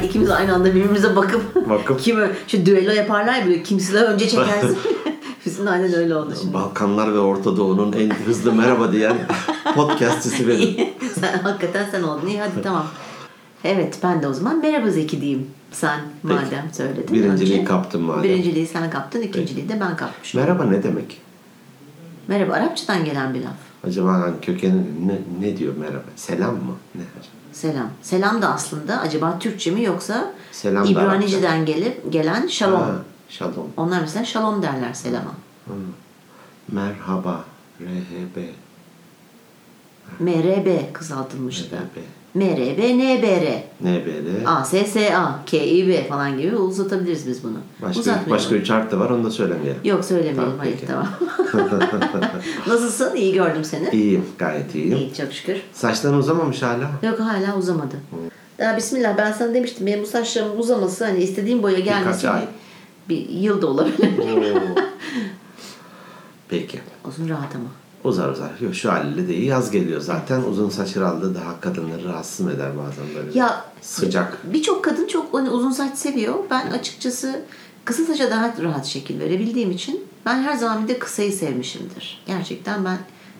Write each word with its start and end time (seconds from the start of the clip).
Ay, 0.00 0.06
ikimiz 0.06 0.30
aynı 0.30 0.54
anda 0.54 0.74
birbirimize 0.74 1.16
bakıp, 1.16 1.68
Bakıp- 1.68 1.98
kim 2.02 2.18
şu 2.48 2.66
düello 2.66 2.92
yaparlar 2.92 3.34
ya 3.34 3.46
böyle 3.46 3.62
kim 3.62 3.80
silahı 3.80 4.04
önce 4.04 4.28
çekersin. 4.28 4.78
Bizim 5.46 5.68
aynen 5.68 5.94
öyle 5.94 6.16
oldu 6.16 6.34
şimdi. 6.40 6.54
Balkanlar 6.54 7.14
ve 7.14 7.18
Orta 7.18 7.56
Doğu'nun 7.56 7.92
en 7.92 8.10
hızlı 8.10 8.52
merhaba 8.52 8.92
diyen 8.92 9.16
podcastçisi 9.74 10.48
benim. 10.48 10.88
sen, 11.20 11.38
hakikaten 11.38 11.86
sen 11.90 12.02
oldun. 12.02 12.26
İyi 12.26 12.40
hadi 12.40 12.62
tamam. 12.62 12.86
Evet 13.64 13.98
ben 14.02 14.22
de 14.22 14.28
o 14.28 14.32
zaman 14.32 14.58
merhaba 14.58 14.90
Zeki 14.90 15.20
diyeyim. 15.20 15.46
Sen 15.72 16.00
Peki. 16.22 16.34
madem 16.34 16.70
söyledin. 16.72 17.14
Birinciliği 17.14 17.58
önce. 17.58 17.64
kaptın 17.68 18.02
madem. 18.02 18.22
Birinciliği 18.22 18.66
sen 18.66 18.90
kaptın, 18.90 19.22
ikinciliği 19.22 19.68
de 19.68 19.80
ben 19.80 19.96
kapmışım. 19.96 20.40
Merhaba 20.40 20.64
ne 20.64 20.82
demek? 20.82 21.20
Merhaba 22.28 22.52
Arapçadan 22.52 23.04
gelen 23.04 23.34
bir 23.34 23.42
laf. 23.42 23.54
Acaba 23.86 24.12
hani 24.12 24.40
kökeni 24.42 24.82
ne, 25.06 25.18
ne 25.40 25.56
diyor 25.56 25.74
merhaba? 25.76 26.04
Selam 26.16 26.54
mı? 26.54 26.74
Ne 26.94 27.02
acaba? 27.20 27.33
Selam. 27.54 27.90
Selam 28.02 28.42
da 28.42 28.54
aslında 28.54 29.00
acaba 29.00 29.38
Türkçe 29.38 29.70
mi 29.70 29.82
yoksa 29.82 30.32
Selam 30.52 30.84
da 30.84 30.88
İbranice'den 30.88 31.66
gelip 31.66 32.12
gelen 32.12 32.46
şalom. 32.46 32.80
Ha, 32.80 32.94
şalom. 33.28 33.68
Onlar 33.76 34.00
mesela 34.00 34.24
şalom 34.24 34.62
derler 34.62 34.92
selama. 34.92 35.34
Merhaba. 36.68 37.44
RHB. 37.80 38.36
MRB 40.20 40.92
kısaltılmıştı. 40.92 41.76
RHB. 41.76 41.98
MRB, 42.34 42.78
NBR, 42.78 43.62
NBR. 43.80 44.46
ASSA, 44.46 45.38
KİB 45.46 46.08
falan 46.08 46.38
gibi 46.38 46.56
uzatabiliriz 46.56 47.26
biz 47.26 47.44
bunu. 47.44 47.58
Başka, 47.82 48.20
başka 48.30 48.54
üç 48.54 48.70
harf 48.70 48.90
de 48.90 48.98
var 48.98 49.10
onu 49.10 49.24
da 49.24 49.30
söylemeyelim. 49.30 49.80
Yok 49.84 50.04
söylemeyelim. 50.04 50.42
Tamam, 50.42 50.58
Hayır 50.58 50.74
peki. 50.74 50.86
tamam. 50.86 51.08
Nasılsın? 52.66 53.16
İyi 53.16 53.34
gördüm 53.34 53.64
seni. 53.64 53.88
İyiyim. 53.92 54.24
Gayet 54.38 54.74
iyiyim. 54.74 54.96
İyi 54.96 55.14
çok 55.14 55.32
şükür. 55.32 55.56
Saçların 55.72 56.18
uzamamış 56.18 56.62
hala. 56.62 56.90
Yok 57.02 57.20
hala 57.20 57.56
uzamadı. 57.58 57.96
Daha 58.58 58.76
bismillah 58.76 59.18
ben 59.18 59.32
sana 59.32 59.54
demiştim 59.54 59.86
benim 59.86 60.02
bu 60.02 60.06
saçlarımın 60.06 60.56
uzaması 60.56 61.04
hani 61.04 61.22
istediğim 61.22 61.62
boya 61.62 61.78
gelmesi 61.78 62.28
ay. 62.28 62.44
bir 63.08 63.28
yıl 63.28 63.62
da 63.62 63.66
olabilir. 63.66 64.08
Peki. 66.48 66.80
Uzun 67.08 67.28
rahat 67.28 67.54
ama. 67.56 67.68
Uzar 68.04 68.28
uzar. 68.28 68.50
Yok, 68.60 68.74
şu 68.74 68.92
haliyle 68.92 69.28
de 69.28 69.34
iyi. 69.34 69.44
Yaz 69.46 69.70
geliyor 69.70 70.00
zaten. 70.00 70.42
Uzun 70.42 70.70
saç 70.70 70.96
herhalde 70.96 71.34
daha 71.34 71.60
kadınları 71.60 72.04
rahatsız 72.04 72.48
eder 72.48 72.70
bazen 72.78 73.04
böyle. 73.16 73.38
Ya 73.38 73.64
Sıcak. 73.80 74.38
birçok 74.52 74.84
kadın 74.84 75.06
çok 75.06 75.34
hani 75.34 75.50
uzun 75.50 75.70
saç 75.70 75.98
seviyor. 75.98 76.34
Ben 76.50 76.70
açıkçası 76.70 77.40
kısa 77.84 78.04
saça 78.04 78.30
daha 78.30 78.54
rahat 78.62 78.86
şekil 78.86 79.20
verebildiğim 79.20 79.70
için 79.70 80.04
ben 80.26 80.42
her 80.42 80.56
zaman 80.56 80.84
bir 80.84 80.88
de 80.88 80.98
kısayı 80.98 81.32
sevmişimdir. 81.32 82.22
Gerçekten 82.26 82.84
ben 82.84 82.98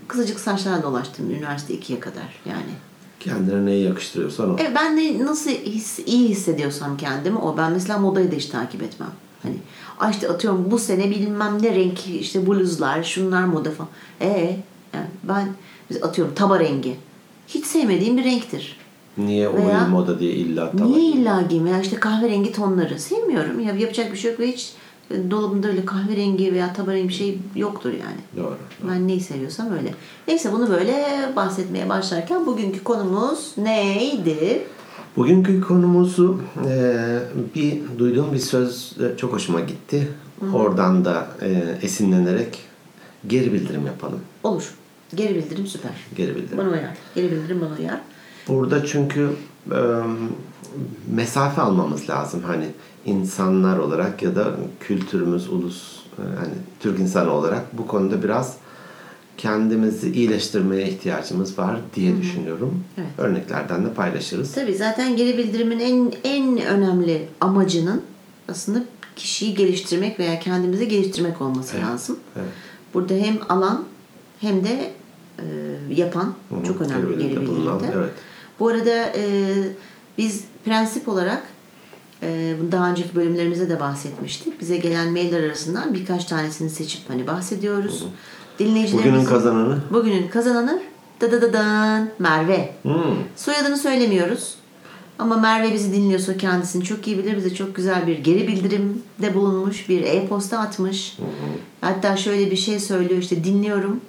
kısacık 0.09 0.41
saçlarla 0.41 0.83
dolaştım 0.83 1.31
üniversite 1.31 1.75
2'ye 1.75 2.01
kadar 2.01 2.41
yani. 2.47 2.75
Kendine 3.21 3.67
neyi 3.67 3.85
yakıştırıyorsan 3.85 4.51
o. 4.51 4.57
Evet 4.61 4.73
ben 4.75 4.97
de 4.97 5.25
nasıl 5.25 5.51
his, 5.51 5.99
iyi 6.07 6.29
hissediyorsam 6.29 6.97
kendimi 6.97 7.39
o. 7.39 7.57
Ben 7.57 7.73
mesela 7.73 7.99
modayı 7.99 8.33
da 8.33 8.37
hiç 8.37 8.47
takip 8.47 8.83
etmem. 8.83 9.11
Hani 9.43 9.57
ay 9.99 10.11
işte 10.11 10.29
atıyorum 10.29 10.71
bu 10.71 10.79
sene 10.79 11.11
bilmem 11.11 11.63
ne 11.63 11.75
renk 11.75 12.07
işte 12.07 12.47
bluzlar 12.47 13.03
şunlar 13.03 13.45
moda 13.45 13.71
falan. 13.71 13.91
Ee 14.21 14.57
yani 14.95 15.07
ben 15.23 15.49
atıyorum 16.03 16.35
taba 16.35 16.61
rengi. 16.61 16.97
Hiç 17.49 17.67
sevmediğim 17.67 18.17
bir 18.17 18.25
renktir. 18.25 18.77
Niye 19.19 19.49
o 19.49 19.57
Veya- 19.57 19.89
moda 19.89 20.19
diye 20.21 20.33
illa 20.33 20.71
tava 20.71 20.89
Niye 20.89 21.11
illa 21.11 21.43
giyeyim 21.43 21.73
ya 21.73 21.81
işte 21.81 21.97
kahverengi 21.97 22.53
tonları 22.53 23.01
sevmiyorum. 23.01 23.61
Ya 23.61 23.75
yapacak 23.75 24.13
bir 24.13 24.17
şey 24.19 24.31
yok 24.31 24.41
ve 24.41 24.53
hiç 24.53 24.73
e, 25.11 25.31
dolabımda 25.31 25.69
öyle 25.69 25.85
kahverengi 25.85 26.53
veya 26.55 26.73
taba 26.73 26.93
rengi 26.93 27.09
bir 27.09 27.15
şey 27.15 27.39
yoktur 27.57 27.91
yani. 27.93 28.45
Doğru. 28.45 28.57
Ben 28.89 29.09
neyi 29.09 29.21
seviyorsam 29.21 29.73
öyle. 29.73 29.95
Neyse 30.29 30.53
bunu 30.53 30.71
böyle 30.71 30.95
bahsetmeye 31.37 31.89
başlarken 31.89 32.47
bugünkü 32.47 32.85
konumuz 32.85 33.53
neydi? 33.57 34.67
Bugünkü 35.17 35.61
konumuzu 35.61 36.41
e, 36.67 37.19
bir 37.55 37.81
duyduğum 37.99 38.33
bir 38.33 38.39
söz 38.39 38.97
e, 39.01 39.17
çok 39.17 39.33
hoşuma 39.33 39.61
gitti. 39.61 40.09
Oradan 40.53 41.05
da 41.05 41.29
e, 41.43 41.79
esinlenerek 41.83 42.59
geri 43.27 43.53
bildirim 43.53 43.87
yapalım. 43.87 44.21
Olur. 44.43 44.75
Geri 45.15 45.35
bildirim 45.35 45.67
süper. 45.67 45.93
Geri 46.17 46.37
bildirim. 46.37 46.59
Bana 46.59 46.69
uyar. 46.69 46.97
Geri 47.15 47.31
bildirim 47.31 47.61
bana 47.61 47.79
uyar. 47.79 48.01
Burada 48.49 48.87
çünkü 48.87 49.31
e, 49.71 49.79
mesafe 51.11 51.63
almamız 51.63 52.11
lazım. 52.11 52.43
Hani 52.47 52.67
insanlar 53.05 53.79
olarak 53.79 54.23
ya 54.23 54.37
da 54.37 54.51
kültürümüz, 54.81 55.49
ulus, 55.49 55.97
e, 56.19 56.23
hani 56.23 56.55
Türk 56.81 57.01
insanı 57.01 57.31
olarak 57.31 57.79
bu 57.79 57.87
konuda 57.87 58.23
biraz 58.23 58.57
kendimizi 59.37 60.13
iyileştirmeye 60.13 60.89
ihtiyacımız 60.89 61.59
var 61.59 61.81
diye 61.97 62.21
düşünüyorum. 62.21 62.85
Evet. 62.99 63.09
Örneklerden 63.19 63.85
de 63.85 63.93
paylaşırız. 63.93 64.53
Tabii 64.53 64.75
zaten 64.75 65.17
geri 65.17 65.39
bildirimin 65.39 65.81
en 65.81 66.13
en 66.25 66.59
önemli 66.59 67.29
amacının 67.41 68.03
aslında 68.49 68.83
kişiyi 69.17 69.55
geliştirmek 69.55 70.19
veya 70.19 70.41
kendimizi 70.41 70.89
geliştirmek 70.89 71.41
olması 71.41 71.77
lazım. 71.77 72.19
evet. 72.37 72.49
Burada 72.95 73.15
hem 73.15 73.39
alan 73.49 73.85
hem 74.41 74.65
de 74.65 74.93
e, 75.39 75.45
yapan 75.95 76.35
Hı 76.49 76.57
hı, 76.57 76.65
çok 76.65 76.81
önemli 76.81 77.09
geri 77.09 77.19
bildirimde 77.19 77.49
bulunan, 77.49 77.81
evet. 77.97 78.11
Bu 78.61 78.69
arada 78.69 79.13
e, 79.17 79.55
biz 80.19 80.45
prensip 80.65 81.09
olarak 81.09 81.43
e, 82.23 82.57
daha 82.73 82.91
önceki 82.91 83.15
bölümlerimizde 83.15 83.69
de 83.69 83.81
bahsetmiştik. 83.81 84.61
Bize 84.61 84.77
gelen 84.77 85.13
mailler 85.13 85.43
arasından 85.43 85.95
birkaç 85.95 86.25
tanesini 86.25 86.71
seçip 86.71 87.11
hani 87.11 87.27
bahsediyoruz. 87.27 88.05
Dinleyicilerimizin 88.59 89.13
Bugünün 89.13 89.25
kazananı 89.25 89.79
Bugünün 89.91 90.29
kazananı 90.29 90.83
da 91.21 91.33
da 91.33 91.43
da 91.43 91.53
dan 91.53 92.09
Merve. 92.19 92.75
Hmm. 92.83 92.93
Soyadını 93.37 93.77
söylemiyoruz. 93.77 94.55
Ama 95.19 95.37
Merve 95.37 95.73
bizi 95.73 95.93
dinliyorsa 95.93 96.37
kendisini 96.37 96.85
çok 96.85 97.07
iyi 97.07 97.19
bilir. 97.19 97.37
Bize 97.37 97.55
çok 97.55 97.75
güzel 97.77 98.07
bir 98.07 98.19
geri 98.19 98.49
bildirimde 98.49 99.35
bulunmuş. 99.35 99.89
Bir 99.89 100.03
e-posta 100.03 100.59
atmış. 100.59 101.19
Hatta 101.81 102.17
şöyle 102.17 102.51
bir 102.51 102.57
şey 102.57 102.81
söylüyor 102.81 103.21
işte 103.21 103.45
dinliyorum. 103.45 104.01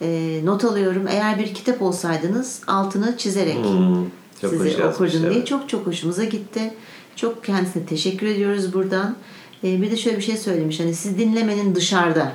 e, 0.00 0.40
not 0.44 0.64
alıyorum. 0.64 1.06
Eğer 1.08 1.38
bir 1.38 1.54
kitap 1.54 1.82
olsaydınız 1.82 2.60
altını 2.66 3.16
çizerek 3.16 3.56
Hmm. 3.56 4.04
Çok 4.40 4.52
yazmış, 4.52 4.74
okurdum 4.74 5.20
diye 5.20 5.32
evet. 5.32 5.46
çok 5.46 5.68
çok 5.68 5.86
hoşumuza 5.86 6.24
gitti. 6.24 6.74
Çok 7.16 7.44
kendisine 7.44 7.86
teşekkür 7.86 8.26
ediyoruz 8.26 8.74
buradan. 8.74 9.16
E, 9.64 9.82
bir 9.82 9.90
de 9.90 9.96
şöyle 9.96 10.16
bir 10.16 10.22
şey 10.22 10.36
söylemiş. 10.36 10.80
Hani 10.80 10.94
siz 10.94 11.18
dinlemenin 11.18 11.74
dışarıda 11.74 12.32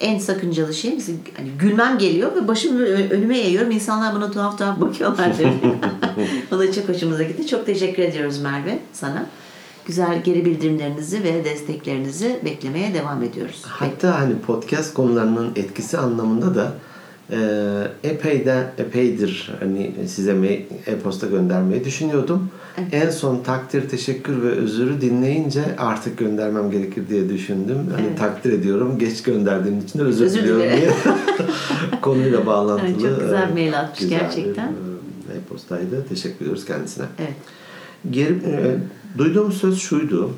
en 0.00 0.18
sakıncalı 0.18 0.74
şey 0.74 0.98
hani 1.36 1.48
gülmem 1.58 1.98
geliyor 1.98 2.36
ve 2.36 2.48
başımı 2.48 2.84
önüme 2.84 3.38
eğiyorum. 3.38 3.70
İnsanlar 3.70 4.14
bana 4.14 4.30
tuhaf 4.30 4.58
tuhaf 4.58 4.80
bakıyorlar 4.80 5.38
dedi. 5.38 5.50
o 6.52 6.58
da 6.58 6.72
çok 6.72 6.88
hoşumuza 6.88 7.22
gitti. 7.22 7.46
Çok 7.46 7.66
teşekkür 7.66 8.02
ediyoruz 8.02 8.38
Merve 8.38 8.78
sana. 8.92 9.26
Güzel 9.86 10.22
geri 10.24 10.44
bildirimlerinizi 10.44 11.24
ve 11.24 11.44
desteklerinizi 11.44 12.40
beklemeye 12.44 12.94
devam 12.94 13.22
ediyoruz. 13.22 13.62
Hatta 13.66 14.20
hani 14.20 14.38
podcast 14.38 14.94
konularının 14.94 15.52
etkisi 15.56 15.98
anlamında 15.98 16.54
da 16.54 16.72
e, 17.30 17.38
epey 18.04 18.46
de 18.46 18.66
epeydir 18.78 19.52
hani 19.60 19.92
size 20.06 20.32
e-posta 20.86 21.26
göndermeyi 21.26 21.84
düşünüyordum. 21.84 22.50
En 22.92 23.10
son 23.10 23.42
takdir, 23.42 23.88
teşekkür 23.88 24.42
ve 24.42 24.48
özürü 24.50 25.00
dinleyince 25.00 25.64
artık 25.78 26.18
göndermem 26.18 26.70
gerekir 26.70 27.08
diye 27.08 27.28
düşündüm. 27.28 27.78
Hani 27.96 28.16
takdir 28.16 28.52
ediyorum. 28.52 28.98
Geç 28.98 29.22
gönderdiğim 29.22 29.78
için 29.80 29.98
de 29.98 30.02
özür, 30.02 30.24
Özür 30.24 30.38
diliyorum 30.42 30.62
diye. 30.62 30.90
Konuyla 32.02 32.46
bağlantılı. 32.46 32.88
Evet, 32.90 33.00
çok 33.00 33.20
güzel 33.20 33.48
e, 33.50 33.52
mail 33.52 33.80
atmış 33.80 34.00
güzel 34.00 34.20
gerçekten. 34.20 34.66
e, 34.68 35.36
E-postaydı. 35.36 36.06
Teşekkür 36.08 36.40
ediyoruz 36.44 36.64
kendisine. 36.64 37.04
Evet. 37.18 37.32
Geri, 38.10 38.32
e, 38.32 38.76
duyduğum 39.18 39.52
söz 39.52 39.78
şuydu. 39.80 40.30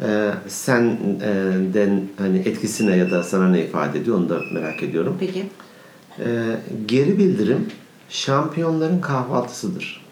E, 0.00 0.30
senden 0.48 2.02
hani 2.18 2.38
etkisine 2.38 2.96
ya 2.96 3.10
da 3.10 3.22
sana 3.22 3.48
ne 3.48 3.60
ifade 3.64 3.98
ediyor 3.98 4.16
onu 4.16 4.28
da 4.28 4.40
merak 4.54 4.82
ediyorum. 4.82 5.16
Peki. 5.20 5.46
E, 6.18 6.24
geri 6.86 7.18
bildirim 7.18 7.66
şampiyonların 8.08 9.00
kahvaltısıdır. 9.00 10.05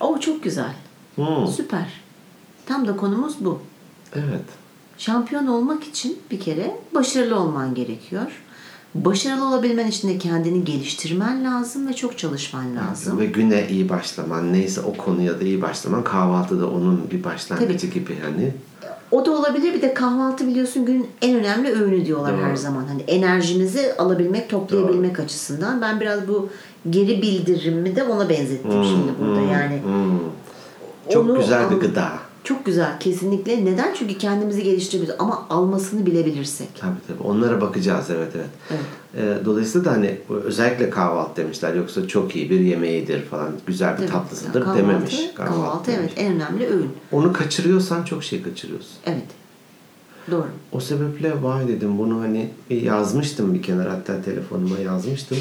O 0.00 0.20
çok 0.20 0.42
güzel. 0.42 0.74
Hmm, 1.16 1.46
Süper. 1.46 1.86
Tam 2.66 2.86
da 2.88 2.96
konumuz 2.96 3.34
bu. 3.40 3.60
evet. 4.14 4.44
Şampiyon 4.98 5.46
olmak 5.46 5.84
için 5.84 6.18
bir 6.30 6.40
kere 6.40 6.76
başarılı 6.94 7.40
olman 7.40 7.74
gerekiyor. 7.74 8.42
Başarılı 8.94 9.48
olabilmen 9.48 9.86
için 9.86 10.08
de 10.08 10.18
kendini 10.18 10.64
geliştirmen 10.64 11.44
lazım 11.44 11.88
ve 11.88 11.92
çok 11.92 12.18
çalışman 12.18 12.76
lazım. 12.76 13.18
Ve 13.18 13.26
güne 13.26 13.68
iyi 13.68 13.88
başlaman, 13.88 14.52
neyse 14.52 14.80
o 14.80 14.94
konuya 14.96 15.40
da 15.40 15.44
iyi 15.44 15.62
başlaman, 15.62 16.04
kahvaltıda 16.04 16.70
onun 16.70 17.10
bir 17.10 17.24
başlangıcı 17.24 17.86
gibi 17.86 18.18
hani. 18.20 18.54
O 19.10 19.26
da 19.26 19.30
olabilir. 19.30 19.74
Bir 19.74 19.82
de 19.82 19.94
kahvaltı 19.94 20.46
biliyorsun 20.46 20.84
günün 20.84 21.06
en 21.22 21.36
önemli 21.36 21.72
öğünü 21.72 22.06
diyorlar 22.06 22.32
Doğru. 22.32 22.42
her 22.42 22.56
zaman. 22.56 22.84
Hani 22.86 23.02
enerjimizi 23.02 23.94
alabilmek, 23.98 24.50
toplayabilmek 24.50 25.20
açısından. 25.20 25.80
Ben 25.80 26.00
biraz 26.00 26.28
bu 26.28 26.48
geri 26.90 27.22
bildirimi 27.22 27.96
de 27.96 28.04
ona 28.04 28.28
benzettim 28.28 28.84
şimdi 28.84 29.12
burada. 29.20 29.40
Yani 29.40 29.82
Hmm. 29.82 30.18
Çok 31.12 31.36
güzel 31.36 31.70
bir 31.70 31.76
gıda. 31.76 32.08
Çok 32.46 32.66
güzel 32.66 33.00
kesinlikle. 33.00 33.64
Neden? 33.64 33.94
Çünkü 33.94 34.18
kendimizi 34.18 34.62
geliştirebiliriz 34.62 35.16
ama 35.18 35.46
almasını 35.50 36.06
bilebilirsek. 36.06 36.68
Tabii 36.80 36.98
tabii. 37.08 37.28
Onlara 37.28 37.60
bakacağız 37.60 38.10
evet 38.10 38.32
evet. 38.36 38.46
Evet. 38.70 38.80
Ee, 39.16 39.44
dolayısıyla 39.44 39.84
da 39.84 39.92
hani 39.92 40.18
özellikle 40.44 40.90
kahvaltı 40.90 41.42
demişler. 41.42 41.74
Yoksa 41.74 42.08
çok 42.08 42.36
iyi 42.36 42.50
bir 42.50 42.60
yemeğidir 42.60 43.22
falan. 43.22 43.52
Güzel 43.66 43.92
bir 43.92 43.96
Tabii. 43.98 44.10
tatlısıdır 44.10 44.60
Kahvaltı, 44.60 44.78
dememiş. 44.78 45.30
Kahvaltı, 45.34 45.92
demiş. 45.92 46.12
evet 46.16 46.26
en 46.26 46.34
önemli 46.34 46.66
öğün. 46.66 46.90
Onu 47.12 47.32
kaçırıyorsan 47.32 48.04
çok 48.04 48.24
şey 48.24 48.42
kaçırıyorsun. 48.42 48.96
Evet. 49.06 49.26
Doğru. 50.30 50.46
O 50.72 50.80
sebeple 50.80 51.42
vay 51.42 51.68
dedim 51.68 51.98
bunu 51.98 52.20
hani 52.20 52.50
bir 52.70 52.82
yazmıştım 52.82 53.54
bir 53.54 53.62
kenara 53.62 53.92
hatta 53.92 54.22
telefonuma 54.22 54.78
yazmıştım. 54.78 55.38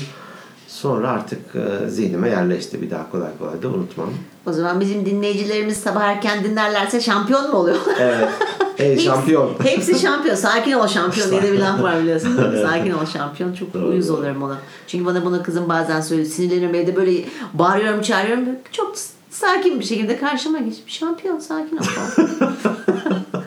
Sonra 0.75 1.09
artık 1.09 1.39
e, 1.55 1.89
zihnime 1.89 2.29
yerleşti 2.29 2.81
bir 2.81 2.89
daha 2.89 3.11
kolay 3.11 3.29
kolay 3.39 3.61
da 3.61 3.67
unutmam. 3.67 4.09
O 4.45 4.53
zaman 4.53 4.79
bizim 4.79 5.05
dinleyicilerimiz 5.05 5.77
sabah 5.77 6.01
erken 6.03 6.43
dinlerlerse 6.43 7.01
şampiyon 7.01 7.51
mu 7.51 7.57
oluyor? 7.57 7.77
Evet. 7.99 8.29
Ey 8.77 8.91
Hepsi- 8.91 9.03
şampiyon. 9.05 9.51
Hepsi 9.63 9.99
şampiyon. 9.99 10.35
Sakin 10.35 10.71
ol 10.71 10.87
şampiyon 10.87 11.31
diye 11.31 11.43
de 11.43 11.53
bir 11.53 11.59
laf 11.59 11.81
var 11.81 12.01
biliyorsun. 12.01 12.37
Sakin 12.61 12.91
ol 12.91 13.05
şampiyon. 13.13 13.53
Çok 13.53 13.73
Doğru. 13.73 13.87
uyuz 13.87 14.09
oluyorum 14.09 14.43
ona. 14.43 14.57
Çünkü 14.87 15.05
bana 15.05 15.25
buna 15.25 15.43
kızım 15.43 15.69
bazen 15.69 16.01
söylüyor. 16.01 16.29
Sinirleniyorum 16.29 16.75
evde 16.75 16.95
böyle 16.95 17.11
bağırıyorum 17.53 18.01
çağırıyorum. 18.01 18.45
Çok 18.71 18.95
sakin 19.29 19.79
bir 19.79 19.85
şekilde 19.85 20.17
karşıma 20.17 20.59
geç. 20.59 20.75
Şampiyon 20.87 21.39
sakin 21.39 21.77
ol 21.77 21.81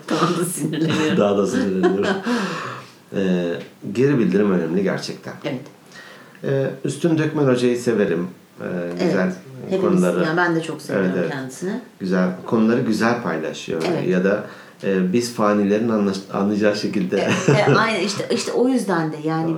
tamam 0.07 0.35
da 0.41 0.45
sinirleniyorum. 0.55 1.17
Daha 1.19 1.39
da 1.39 1.47
sinirleniyorum. 1.47 2.07
Ee, 3.17 3.55
geri 3.93 4.19
bildirim 4.19 4.53
önemli 4.53 4.83
gerçekten. 4.83 5.33
Evet. 5.45 5.61
Ee, 6.45 6.71
Üstün 6.85 7.19
Dökmen 7.19 7.45
Hoca'yı 7.45 7.79
severim. 7.79 8.27
Ee, 8.61 8.65
güzel 8.93 9.25
evet. 9.25 9.35
Hepimiz, 9.71 10.01
konuları. 10.01 10.25
yani 10.25 10.37
ben 10.37 10.57
de 10.57 10.63
çok 10.63 10.83
seviyorum 10.83 11.11
Evet, 11.11 11.21
evet. 11.23 11.33
kendisini. 11.33 11.81
Güzel 12.01 12.29
konuları 12.47 12.81
güzel 12.81 13.23
paylaşıyor. 13.23 13.83
Evet. 13.89 14.09
Ya 14.09 14.25
da 14.25 14.45
e, 14.85 15.13
biz 15.13 15.35
fanilerin 15.35 15.89
anlaş- 15.89 16.31
anlayacağı 16.33 16.77
şekilde. 16.77 17.29
E, 17.49 17.75
aynen 17.75 18.01
işte 18.01 18.29
işte 18.35 18.53
o 18.53 18.69
yüzden 18.69 19.13
de 19.13 19.17
yani 19.25 19.57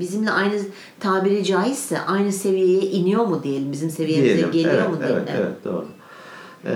bizimle 0.00 0.30
aynı 0.30 0.54
tabiri 1.00 1.44
caizse 1.44 2.00
aynı 2.00 2.32
seviyeye 2.32 2.80
iniyor 2.82 3.24
mu 3.26 3.42
diyelim 3.42 3.72
bizim 3.72 3.90
seviyemize 3.90 4.34
diyelim. 4.34 4.52
geliyor 4.52 4.74
evet, 4.74 4.90
mu 4.90 4.98
diyelim. 5.00 5.24
Evet, 5.28 5.40
evet, 5.40 5.64
doğru. 5.64 5.86
Ee, 6.66 6.70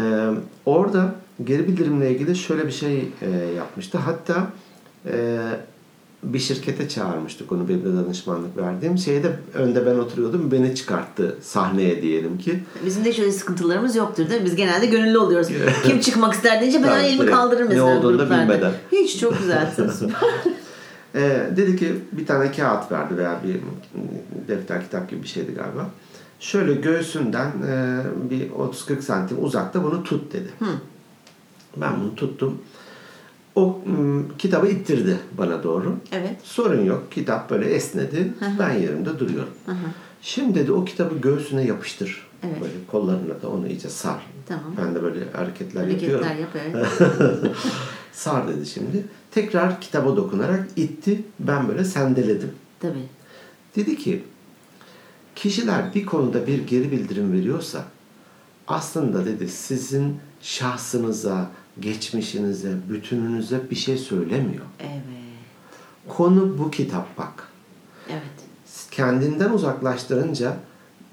orada 0.67 1.15
geri 1.45 1.69
bildirimle 1.69 2.11
ilgili 2.11 2.37
şöyle 2.37 2.67
bir 2.67 2.73
şey 2.73 3.09
e, 3.23 3.31
yapmıştı. 3.57 3.99
Hatta 3.99 4.47
e, 5.07 5.39
bir 6.25 6.39
şirkete 6.39 6.89
çağırmıştık 6.89 7.53
onu 7.53 7.69
benim 7.69 7.85
de 7.85 7.97
danışmanlık 7.97 8.57
verdiğim. 8.57 8.99
Şeyde 8.99 9.33
önde 9.55 9.87
ben 9.87 9.95
oturuyordum. 9.95 10.51
Beni 10.53 10.75
çıkarttı 10.75 11.39
sahneye 11.43 12.03
diyelim 12.03 12.39
ki. 12.39 12.63
Bizim 12.87 13.05
de 13.05 13.13
şöyle 13.13 13.33
sıkıntılarımız 13.33 13.97
yoktur 13.97 14.31
değil 14.31 14.41
mi? 14.41 14.47
Biz 14.47 14.57
genelde 14.57 14.87
gönüllü 14.87 15.19
oluyoruz. 15.19 15.49
Kim 15.85 16.01
çıkmak 16.01 16.35
ister 16.35 16.61
deyince 16.61 16.83
ben 16.83 16.89
Tabii, 16.89 17.03
elimi 17.03 17.31
kaldırırım 17.31 17.71
Ne 17.71 17.75
mesela 17.75 17.99
olduğunu 17.99 18.19
da 18.19 18.31
bilmeden. 18.31 18.73
Hiç 18.93 19.21
çok 19.21 19.39
güzelsin. 19.39 19.89
süper. 19.89 20.17
Ee, 21.17 21.47
dedi 21.57 21.77
ki 21.77 21.95
bir 22.13 22.27
tane 22.27 22.53
kağıt 22.53 22.93
verdi 22.93 23.17
veya 23.17 23.41
bir 23.45 23.61
defter 24.49 24.85
kitap 24.85 25.11
gibi 25.11 25.23
bir 25.23 25.29
şeydi 25.29 25.55
galiba. 25.55 25.91
Şöyle 26.41 26.75
göğsünden 26.75 27.47
e, 27.47 28.03
bir 28.31 28.51
30-40 28.51 29.03
santim 29.03 29.45
uzakta 29.45 29.85
bunu 29.85 30.03
tut 30.03 30.33
dedi. 30.33 30.49
Ben 31.77 32.01
bunu 32.01 32.15
tuttum. 32.15 32.59
O 33.55 33.81
m, 33.87 34.23
kitabı 34.39 34.67
ittirdi 34.67 35.19
bana 35.39 35.63
doğru. 35.63 35.97
evet. 36.13 36.37
Sorun 36.43 36.85
yok. 36.85 37.13
Kitap 37.13 37.51
böyle 37.51 37.67
esnedi. 37.67 38.33
Ben 38.59 38.73
yerimde 38.73 39.19
duruyorum. 39.19 39.51
Şimdi 40.23 40.55
dedi 40.55 40.73
o 40.73 40.85
kitabı 40.85 41.19
göğsüne 41.19 41.65
yapıştır. 41.65 42.27
Evet. 42.43 42.61
Böyle 42.61 42.73
kollarına 42.91 43.43
da 43.43 43.49
onu 43.49 43.69
iyice 43.69 43.89
sar. 43.89 44.27
Tamam. 44.47 44.75
Ben 44.79 44.95
de 44.95 45.03
böyle 45.03 45.21
hareketler, 45.33 45.87
yapıyorum. 45.87 46.27
Hareketler 46.27 46.65
yap 46.65 46.87
evet. 47.45 47.57
Sar 48.13 48.49
dedi 48.49 48.67
şimdi. 48.67 49.05
Tekrar 49.31 49.81
kitaba 49.81 50.17
dokunarak 50.17 50.69
itti. 50.77 51.23
Ben 51.41 51.69
böyle 51.69 51.85
sendeledim. 51.85 52.53
Tabii. 52.81 53.09
Dedi 53.77 53.97
ki 53.97 54.25
kişiler 55.37 55.95
bir 55.95 56.07
konuda 56.07 56.47
bir 56.47 56.67
geri 56.67 56.91
bildirim 56.93 57.33
veriyorsa 57.33 57.85
aslında 58.69 59.27
dedi 59.27 59.49
sizin 59.49 60.17
şahsınıza, 60.43 61.51
geçmişinize, 61.81 62.75
bütününüze 62.91 63.71
bir 63.71 63.77
şey 63.77 63.97
söylemiyor. 63.97 64.65
Evet. 64.81 65.03
Konu 66.09 66.59
bu 66.59 66.71
kitap 66.71 67.19
bak. 67.19 67.49
Evet. 68.11 68.23
Kendinden 68.91 69.51
uzaklaştırınca 69.51 70.57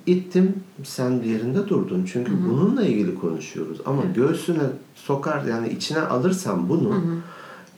ittim 0.05 0.63
sen 0.83 1.21
bir 1.21 1.27
yerinde 1.27 1.67
durdun. 1.67 2.07
Çünkü 2.13 2.31
bununla 2.49 2.83
ilgili 2.83 3.15
konuşuyoruz. 3.15 3.81
Ama 3.85 4.03
göğsüne 4.15 4.63
sokar 4.95 5.45
yani 5.45 5.69
içine 5.69 5.99
alırsan 5.99 6.69
bunu 6.69 7.03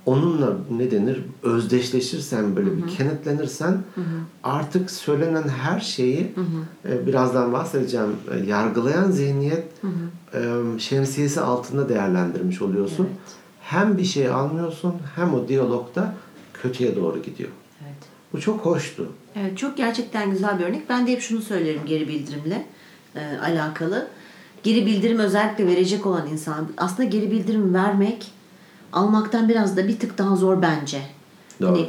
onunla 0.06 0.58
ne 0.72 0.92
denir 0.92 1.22
özdeşleşirsen 1.44 2.56
böyle 2.56 2.78
bir 2.78 2.88
kenetlenirsen 2.98 3.78
artık 4.44 4.92
söylenen 4.92 5.48
her 5.48 5.80
şeyi 5.80 6.34
e, 6.90 7.08
birazdan 7.08 7.54
bahsedeceğim 7.54 8.16
e, 8.32 8.46
yargılayan 8.46 9.12
zihniyet 9.12 9.68
e, 10.34 10.40
şemsiyesi 10.80 11.42
altında 11.42 11.90
değerlendirmiş 11.90 12.62
oluyorsun. 12.62 13.08
Evet. 13.10 13.36
Hem 13.62 13.98
bir 13.98 14.04
şey 14.04 14.30
almıyorsun 14.30 14.94
hem 15.16 15.34
o 15.34 15.48
diyalogda 15.48 16.16
kötüye 16.54 16.96
doğru 16.96 17.22
gidiyor. 17.22 17.50
Evet. 17.84 17.98
Bu 18.34 18.42
çok 18.42 18.66
hoştu. 18.66 19.12
Evet 19.36 19.58
çok 19.58 19.78
gerçekten 19.78 20.32
güzel 20.32 20.60
bir 20.60 20.64
örnek. 20.64 20.90
Ben 20.90 21.08
de 21.08 21.12
hep 21.12 21.22
şunu 21.22 21.42
söylerim 21.42 21.82
geri 21.86 22.08
bildirimle 22.08 22.66
e, 23.16 23.38
alakalı. 23.38 24.08
Geri 24.64 24.86
bildirim 24.86 25.20
özellikle 25.20 25.68
verecek 25.68 26.06
olan 26.06 26.28
insan 26.28 26.68
aslında 26.78 27.04
geri 27.04 27.32
bildirim 27.32 27.74
vermek 27.74 28.32
almaktan 28.94 29.50
biraz 29.50 29.78
da 29.78 29.88
bir 29.88 30.00
tık 30.00 30.18
daha 30.18 30.36
zor 30.36 30.62
bence. 30.62 31.02
Doğru. 31.62 31.72
Hani 31.72 31.88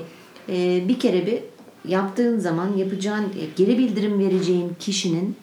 e, 0.48 0.88
bir 0.88 0.98
kere 0.98 1.26
bir 1.26 1.42
yaptığın 1.88 2.38
zaman 2.38 2.76
yapacağın 2.76 3.24
e, 3.24 3.44
geri 3.56 3.78
bildirim 3.78 4.18
vereceğin 4.18 4.72
kişinin 4.80 5.36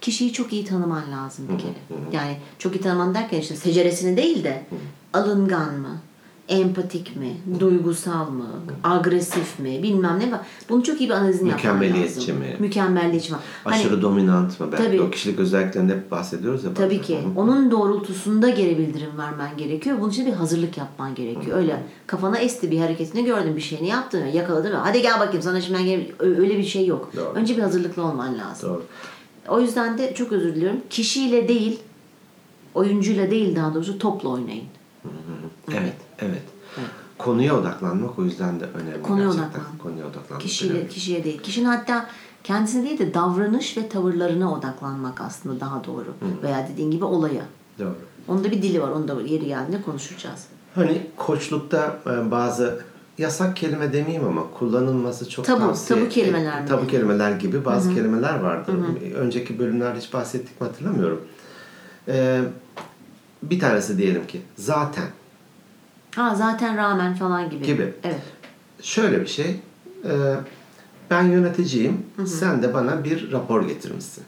kişiyi 0.00 0.32
çok 0.32 0.52
iyi 0.52 0.64
tanıman 0.64 1.12
lazım 1.12 1.48
bir 1.48 1.58
kere. 1.58 1.72
Yani 2.12 2.36
çok 2.58 2.76
iyi 2.76 2.80
tanıman 2.80 3.14
derken 3.14 3.40
işte 3.40 3.56
seceresini 3.56 4.16
değil 4.16 4.44
de 4.44 4.62
alıngan 5.12 5.74
mı? 5.74 5.98
Empatik 6.52 7.16
mi? 7.16 7.36
Duygusal 7.60 8.30
mı? 8.30 8.46
Agresif 8.84 9.58
mi? 9.58 9.82
Bilmem 9.82 10.18
ne. 10.20 10.40
Bunu 10.68 10.82
çok 10.82 11.00
iyi 11.00 11.08
bir 11.08 11.14
analizini 11.14 11.48
yapman 11.48 11.74
lazım. 11.74 11.80
Mükemmeliyetçi 11.86 12.32
mi? 12.32 12.56
Mükemmelliyetçi 12.58 13.32
mi? 13.32 13.38
Hani- 13.64 13.74
Aşırı 13.74 14.02
dominant 14.02 14.60
mı? 14.60 14.68
Belki 14.72 14.84
Tabii. 14.84 15.00
o 15.02 15.10
kişilik 15.10 15.38
özelliklerini 15.38 15.92
hep 15.92 16.10
bahsediyoruz 16.10 16.64
ya. 16.64 16.74
Tabii 16.74 17.00
ki. 17.02 17.18
Hı. 17.18 17.40
Onun 17.40 17.70
doğrultusunda 17.70 18.48
geri 18.48 18.78
bildirim 18.78 19.10
vermen 19.18 19.56
gerekiyor. 19.56 19.96
Bunun 20.00 20.10
için 20.10 20.26
bir 20.26 20.32
hazırlık 20.32 20.78
yapman 20.78 21.14
gerekiyor. 21.14 21.56
Öyle 21.58 21.82
kafana 22.06 22.38
esti 22.38 22.70
bir 22.70 22.80
hareketini 22.80 23.24
gördün, 23.24 23.56
bir 23.56 23.60
şeyini 23.60 23.88
yaptın, 23.88 24.26
yakaladın. 24.26 24.72
Hadi 24.74 25.02
gel 25.02 25.20
bakayım 25.20 25.42
sana 25.42 25.60
şimdi 25.60 25.78
ben 25.78 25.84
geri... 25.86 26.12
Ö- 26.18 26.38
Öyle 26.40 26.58
bir 26.58 26.64
şey 26.64 26.86
yok. 26.86 27.12
Doğru. 27.16 27.32
Önce 27.34 27.56
bir 27.56 27.62
hazırlıklı 27.62 28.02
olman 28.04 28.38
lazım. 28.38 28.70
Doğru. 28.70 28.82
O 29.48 29.60
yüzden 29.60 29.98
de 29.98 30.14
çok 30.14 30.32
özür 30.32 30.54
diliyorum. 30.54 30.80
Kişiyle 30.90 31.48
değil, 31.48 31.80
oyuncuyla 32.74 33.30
değil 33.30 33.56
daha 33.56 33.74
doğrusu 33.74 33.98
topla 33.98 34.28
oynayın. 34.28 34.64
Evet, 35.68 35.82
evet. 35.82 35.92
Konuya 37.18 37.56
odaklanmak 37.56 38.18
o 38.18 38.24
yüzden 38.24 38.60
de 38.60 38.64
önemli. 38.64 39.02
Konuya 39.02 39.24
gerçekten. 39.26 39.48
odaklan. 39.48 39.78
Konuya 39.78 40.06
odaklanmak 40.06 40.40
Kişiyle, 40.40 40.72
önemli. 40.74 40.88
kişiye 40.88 41.24
değil. 41.24 41.42
Kişinin 41.42 41.66
hatta 41.66 42.06
kendisine 42.44 42.84
değil 42.88 42.98
de 42.98 43.14
davranış 43.14 43.76
ve 43.76 43.88
tavırlarına 43.88 44.52
odaklanmak 44.52 45.20
aslında 45.20 45.60
daha 45.60 45.84
doğru. 45.84 46.14
Veya 46.42 46.68
dediğin 46.72 46.90
gibi 46.90 47.04
olaya. 47.04 47.42
Doğru. 47.78 47.96
Onun 48.28 48.44
da 48.44 48.50
bir 48.50 48.62
dili 48.62 48.82
var. 48.82 48.88
Onu 48.90 49.08
da 49.08 49.22
yeri 49.22 49.46
geldiğinde 49.46 49.82
konuşacağız. 49.82 50.46
Hani 50.74 51.06
koçlukta 51.16 51.96
e, 52.06 52.30
bazı 52.30 52.82
yasak 53.18 53.56
kelime 53.56 53.92
demeyeyim 53.92 54.28
ama 54.28 54.42
kullanılması 54.58 55.30
çok 55.30 55.44
Tabu, 55.44 55.58
tavsiye 55.58 55.98
tabu 55.98 56.08
kelimeler 56.08 56.62
mi? 56.62 56.68
Tabu 56.68 56.86
kelimeler 56.86 57.30
gibi 57.32 57.64
bazı 57.64 57.94
kelimeler 57.94 58.40
vardı. 58.40 58.72
Önceki 59.16 59.58
bölümlerde 59.58 59.98
hiç 59.98 60.12
bahsettik 60.12 60.60
mi 60.60 60.66
hatırlamıyorum. 60.66 61.20
Ee, 62.08 62.40
bir 63.42 63.60
tanesi 63.60 63.98
diyelim 63.98 64.26
ki 64.26 64.40
zaten. 64.56 65.04
Ha 66.16 66.34
zaten 66.34 66.76
rağmen 66.76 67.14
falan 67.14 67.50
gibi. 67.50 67.64
Gibi. 67.64 67.94
Evet. 68.04 68.22
Şöyle 68.82 69.20
bir 69.20 69.26
şey. 69.26 69.60
e, 70.04 70.36
ben 71.10 71.22
yöneticiyim. 71.22 72.02
Sen 72.26 72.62
de 72.62 72.74
bana 72.74 73.04
bir 73.04 73.32
rapor 73.32 73.68
getirmişsin. 73.68 74.24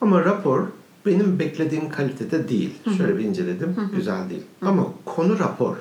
Ama 0.00 0.24
rapor 0.24 0.66
benim 1.06 1.38
beklediğim 1.38 1.88
kalitede 1.88 2.48
değil. 2.48 2.74
Şöyle 2.96 3.18
bir 3.18 3.24
inceledim. 3.24 3.76
Güzel 3.96 4.30
değil. 4.30 4.42
Ama 4.62 4.86
konu 5.04 5.38
rapor. 5.38 5.76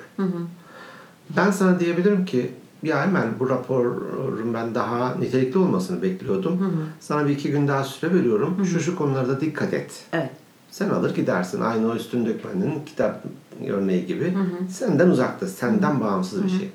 Ben 1.38 1.52
sana 1.52 1.80
diyebilirim 1.80 2.26
ki 2.26 2.52
ya 2.84 3.02
hemen 3.02 3.28
bu 3.40 3.50
raporun 3.50 4.54
ben 4.54 4.76
daha 4.76 5.16
nitelikli 5.16 5.58
olmasını 5.58 6.02
bekliyordum. 6.02 6.86
Sana 7.00 7.28
bir 7.28 7.34
iki 7.34 7.52
gün 7.52 7.68
daha 7.68 7.84
süre 7.84 8.14
veriyorum. 8.14 8.66
Şu 8.66 8.80
şu 8.80 8.96
konularda 8.96 9.42
dikkat 9.42 9.74
et. 9.74 10.04
Evet. 10.14 10.30
Sen 10.72 10.90
alır 10.90 11.16
gidersin. 11.16 11.62
Aynı 11.62 11.92
o 11.92 11.96
üstün 11.96 12.26
dökmenin 12.26 12.86
kitap 12.86 13.24
örneği 13.70 14.06
gibi. 14.06 14.34
Senden 14.70 15.10
uzakta, 15.10 15.48
senden 15.48 16.02
bağımsız 16.02 16.44
bir 16.44 16.50
şey. 16.50 16.70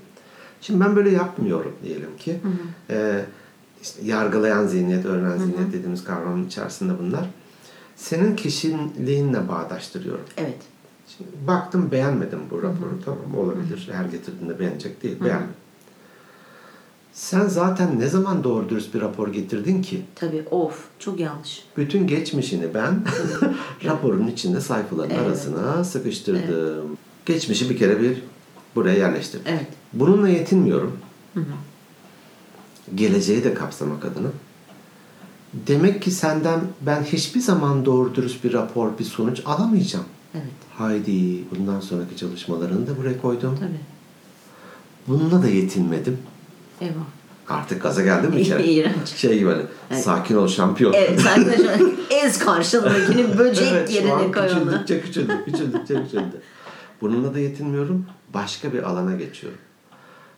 Şimdi 0.60 0.80
ben 0.84 0.96
böyle 0.96 1.10
yapmıyorum 1.10 1.72
diyelim 1.84 2.16
ki. 2.18 2.40
Ee, 2.90 3.24
işte 3.82 4.02
yargılayan 4.04 4.66
zihniyet, 4.66 5.06
öğrenen 5.06 5.38
zihniyet 5.38 5.72
dediğimiz 5.72 6.04
kavramın 6.04 6.46
içerisinde 6.46 6.92
bunlar. 6.98 7.30
Senin 7.96 8.36
kişiliğinle 8.36 9.48
bağdaştırıyorum. 9.48 10.24
Evet. 10.36 10.58
Şimdi 11.16 11.30
baktım 11.46 11.90
beğenmedim 11.90 12.40
bu 12.50 12.62
raporu. 12.62 12.98
Tamam 13.04 13.38
olabilir. 13.38 13.88
Her 13.92 14.04
getirdiğinde 14.04 14.58
beğenecek 14.58 15.02
değil. 15.02 15.24
Beğenmedim. 15.24 15.54
Sen 17.12 17.46
zaten 17.48 18.00
ne 18.00 18.06
zaman 18.06 18.44
doğru 18.44 18.68
dürüst 18.68 18.94
bir 18.94 19.00
rapor 19.00 19.28
getirdin 19.32 19.82
ki? 19.82 20.02
Tabii 20.14 20.44
of 20.50 20.84
çok 20.98 21.20
yanlış. 21.20 21.64
Bütün 21.76 22.06
geçmişini 22.06 22.74
ben 22.74 23.04
raporun 23.84 24.26
içinde 24.26 24.60
sayfaların 24.60 25.16
Evet. 25.16 25.26
arasına 25.26 25.84
sıkıştırdım. 25.84 26.96
Geçmişi 27.26 27.70
bir 27.70 27.78
kere 27.78 28.00
bir 28.02 28.22
buraya 28.74 28.98
yerleştirdim. 28.98 29.46
Evet. 29.48 29.66
Bununla 29.92 30.28
yetinmiyorum. 30.28 30.96
Geleceği 32.94 33.44
de 33.44 33.54
kapsamak 33.54 34.04
adına. 34.04 34.28
Demek 35.66 36.02
ki 36.02 36.10
senden 36.10 36.60
ben 36.80 37.02
hiçbir 37.02 37.40
zaman 37.40 37.84
doğru 37.84 38.14
dürüst 38.14 38.44
bir 38.44 38.52
rapor, 38.52 38.98
bir 38.98 39.04
sonuç 39.04 39.42
alamayacağım. 39.46 40.04
Evet. 40.34 40.44
Haydi 40.74 41.44
bundan 41.50 41.80
sonraki 41.80 42.16
çalışmalarını 42.16 42.86
da 42.86 42.96
buraya 42.96 43.20
koydum. 43.20 43.56
Tabii. 43.60 43.80
Bununla 45.08 45.42
da 45.42 45.48
yetinmedim. 45.48 46.18
Eyvah. 46.80 46.94
Artık 47.48 47.82
gaza 47.82 48.02
geldim 48.02 48.32
bir 48.36 48.44
kere. 48.44 48.64
İğrenç. 48.72 49.08
Şey 49.16 49.38
gibi 49.38 49.50
hani 49.50 49.62
Evet. 49.90 50.02
sakin 50.04 50.36
ol 50.36 50.48
şampiyon. 50.48 50.92
Evet, 50.92 51.20
sen 51.20 51.46
de 51.46 51.56
şu- 51.56 51.94
ez 52.10 52.38
karşındakini 52.38 53.38
böcek 53.38 53.68
Evet, 53.72 53.90
yerine 53.94 54.10
koy 54.10 54.22
onu. 54.26 54.32
küçüldükçe 54.48 55.00
küçüldü, 55.00 55.44
küçüldükçe 55.44 56.02
küçüldü. 56.04 56.40
Bununla 57.00 57.34
da 57.34 57.38
yetinmiyorum. 57.38 58.06
Başka 58.34 58.72
bir 58.72 58.82
alana 58.82 59.16
geçiyorum. 59.16 59.58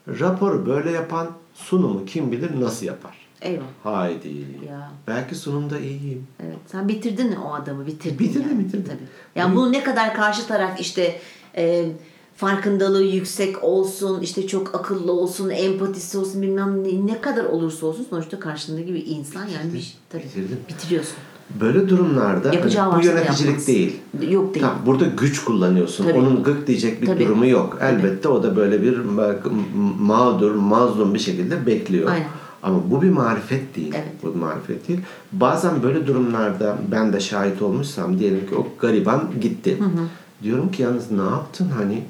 Raporu 0.08 0.66
böyle 0.66 0.90
yapan 0.90 1.30
sunumu 1.54 2.04
kim 2.06 2.32
bilir 2.32 2.60
nasıl 2.60 2.86
yapar? 2.86 3.16
Eyvah. 3.42 3.64
Haydi. 3.84 4.28
Ya. 4.68 4.90
Belki 5.08 5.34
sunumda 5.34 5.78
iyiyim. 5.78 6.26
Evet. 6.44 6.56
Sen 6.66 6.88
bitirdin 6.88 7.36
o 7.36 7.54
adamı. 7.54 7.86
Bitirdin. 7.86 8.18
Bitirdim, 8.18 8.48
yani. 8.50 8.58
bitirdim. 8.64 8.84
Tabii. 8.86 9.08
Yani 9.40 9.56
bunu 9.56 9.72
ne 9.72 9.82
kadar 9.84 10.14
karşı 10.14 10.46
taraf 10.46 10.80
işte 10.80 11.20
e, 11.56 11.84
farkındalığı 12.42 13.02
yüksek 13.02 13.64
olsun, 13.64 14.20
işte 14.20 14.46
çok 14.46 14.74
akıllı 14.74 15.12
olsun, 15.12 15.50
empatisi 15.50 16.18
olsun 16.18 16.42
bilmem 16.42 16.84
ne, 16.84 17.06
ne 17.06 17.20
kadar 17.20 17.44
olursa 17.44 17.86
olsun 17.86 18.06
sonuçta 18.10 18.40
karşındaki 18.40 18.94
bir 18.94 19.06
insan 19.06 19.40
yani 19.40 19.72
bir 19.74 19.94
tabii 20.10 20.22
Bitirdim. 20.22 20.56
bitiriyorsun. 20.68 21.14
Böyle 21.60 21.88
durumlarda 21.88 22.48
hani 22.48 22.96
bu 23.02 23.06
yöneticilik 23.06 23.66
değil. 23.66 23.96
Yok 24.30 24.54
değil. 24.54 24.66
Tamam, 24.66 24.82
burada 24.86 25.04
güç 25.04 25.44
kullanıyorsun. 25.44 26.04
Tabii. 26.04 26.18
Onun 26.18 26.42
gık 26.42 26.66
diyecek 26.66 27.02
bir 27.02 27.06
Tabii. 27.06 27.24
durumu 27.24 27.46
yok. 27.46 27.76
Tabii. 27.80 27.94
Elbette 27.94 28.28
o 28.28 28.42
da 28.42 28.56
böyle 28.56 28.82
bir 28.82 28.98
mağdur, 29.98 30.54
mazlum 30.54 31.14
bir 31.14 31.18
şekilde 31.18 31.66
bekliyor. 31.66 32.10
Aynen. 32.10 32.26
Ama 32.62 32.90
bu 32.90 33.02
bir 33.02 33.10
marifet 33.10 33.76
değil. 33.76 33.92
Evet. 33.94 34.12
Bu 34.22 34.34
bir 34.34 34.40
marifet 34.40 34.88
değil. 34.88 35.00
Bazen 35.32 35.82
böyle 35.82 36.06
durumlarda 36.06 36.78
ben 36.90 37.12
de 37.12 37.20
şahit 37.20 37.62
olmuşsam 37.62 38.18
diyelim 38.18 38.46
ki 38.46 38.54
o 38.54 38.66
gariban 38.80 39.30
gitti. 39.40 39.78
Diyorum 40.42 40.70
ki 40.70 40.82
yalnız 40.82 41.10
ne 41.10 41.22
yaptın 41.22 41.68
hani 41.68 42.04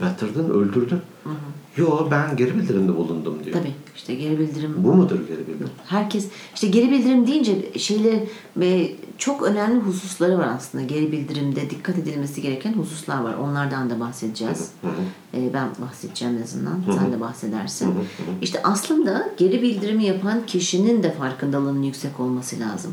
batırdın, 0.00 0.50
öldürdün. 0.50 1.00
Yo 1.76 2.08
ben 2.10 2.36
geri 2.36 2.56
bildirimde 2.56 2.96
bulundum 2.96 3.38
diyor. 3.44 3.56
Tabii. 3.56 3.74
işte 3.96 4.14
geri 4.14 4.38
bildirim 4.38 4.74
Bu 4.78 4.94
mudur 4.94 5.28
geri 5.28 5.38
bildirim? 5.38 5.70
Herkes 5.86 6.28
işte 6.54 6.66
geri 6.66 6.90
bildirim 6.90 7.26
deyince 7.26 7.78
şeyler 7.78 8.20
ve 8.56 8.94
çok 9.18 9.42
önemli 9.42 9.80
hususları 9.80 10.38
var 10.38 10.48
aslında. 10.56 10.84
Geri 10.84 11.12
bildirimde 11.12 11.70
dikkat 11.70 11.98
edilmesi 11.98 12.42
gereken 12.42 12.72
hususlar 12.72 13.20
var. 13.20 13.34
Onlardan 13.34 13.90
da 13.90 14.00
bahsedeceğiz. 14.00 14.70
Ee, 15.34 15.50
ben 15.54 15.68
bahsedeceğim 15.86 16.36
en 16.38 16.42
azından. 16.42 16.82
Sen 16.98 17.12
de 17.12 17.20
bahsedersin. 17.20 17.94
İşte 18.42 18.60
aslında 18.64 19.28
geri 19.36 19.62
bildirimi 19.62 20.04
yapan 20.04 20.46
kişinin 20.46 21.02
de 21.02 21.12
farkındalığının 21.12 21.82
yüksek 21.82 22.20
olması 22.20 22.60
lazım. 22.60 22.92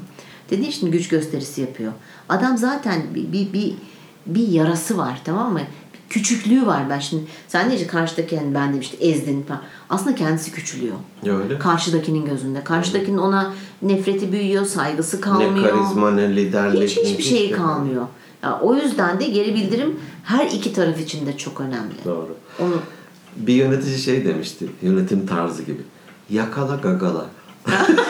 Dedi 0.49 0.71
şimdi 0.71 0.91
güç 0.91 1.07
gösterisi 1.07 1.61
yapıyor. 1.61 1.91
Adam 2.29 2.57
zaten 2.57 3.01
bir, 3.15 3.31
bir, 3.31 3.53
bir, 3.53 3.73
bir 4.25 4.47
yarası 4.47 4.97
var 4.97 5.21
tamam 5.25 5.53
mı? 5.53 5.61
Küçüklüğü 6.09 6.65
var 6.65 6.89
ben 6.89 6.99
şimdi. 6.99 7.23
Sen 7.47 7.69
işte 7.69 7.87
karşıdaki 7.87 8.35
yani 8.35 8.55
ben 8.55 8.73
de 8.73 8.79
işte 8.79 8.97
ezdin 8.97 9.41
falan. 9.43 9.61
Aslında 9.89 10.15
kendisi 10.15 10.51
küçülüyor. 10.51 10.95
Ya 11.23 11.37
öyle. 11.37 11.59
Karşıdakinin 11.59 12.25
gözünde. 12.25 12.63
Karşıdakinin 12.63 13.17
ona 13.17 13.53
nefreti 13.81 14.31
büyüyor, 14.31 14.65
saygısı 14.65 15.21
kalmıyor. 15.21 15.55
Ne 15.55 15.61
karizma 15.61 16.11
ne 16.11 16.35
liderlik. 16.35 16.89
Hiç 16.89 16.97
hiçbir 16.97 17.23
şey 17.23 17.51
kalmıyor. 17.51 18.07
Ya, 18.43 18.59
o 18.61 18.75
yüzden 18.75 19.19
de 19.19 19.23
geri 19.25 19.55
bildirim 19.55 19.99
her 20.23 20.45
iki 20.47 20.73
taraf 20.73 20.99
için 20.99 21.25
de 21.25 21.37
çok 21.37 21.61
önemli. 21.61 21.93
Doğru. 22.05 22.35
Onu 22.59 22.75
Bir 23.37 23.53
yönetici 23.53 23.97
şey 23.97 24.25
demişti. 24.25 24.65
Yönetim 24.81 25.27
tarzı 25.27 25.63
gibi. 25.63 25.81
Yakala 26.29 26.75
gagala. 26.75 27.25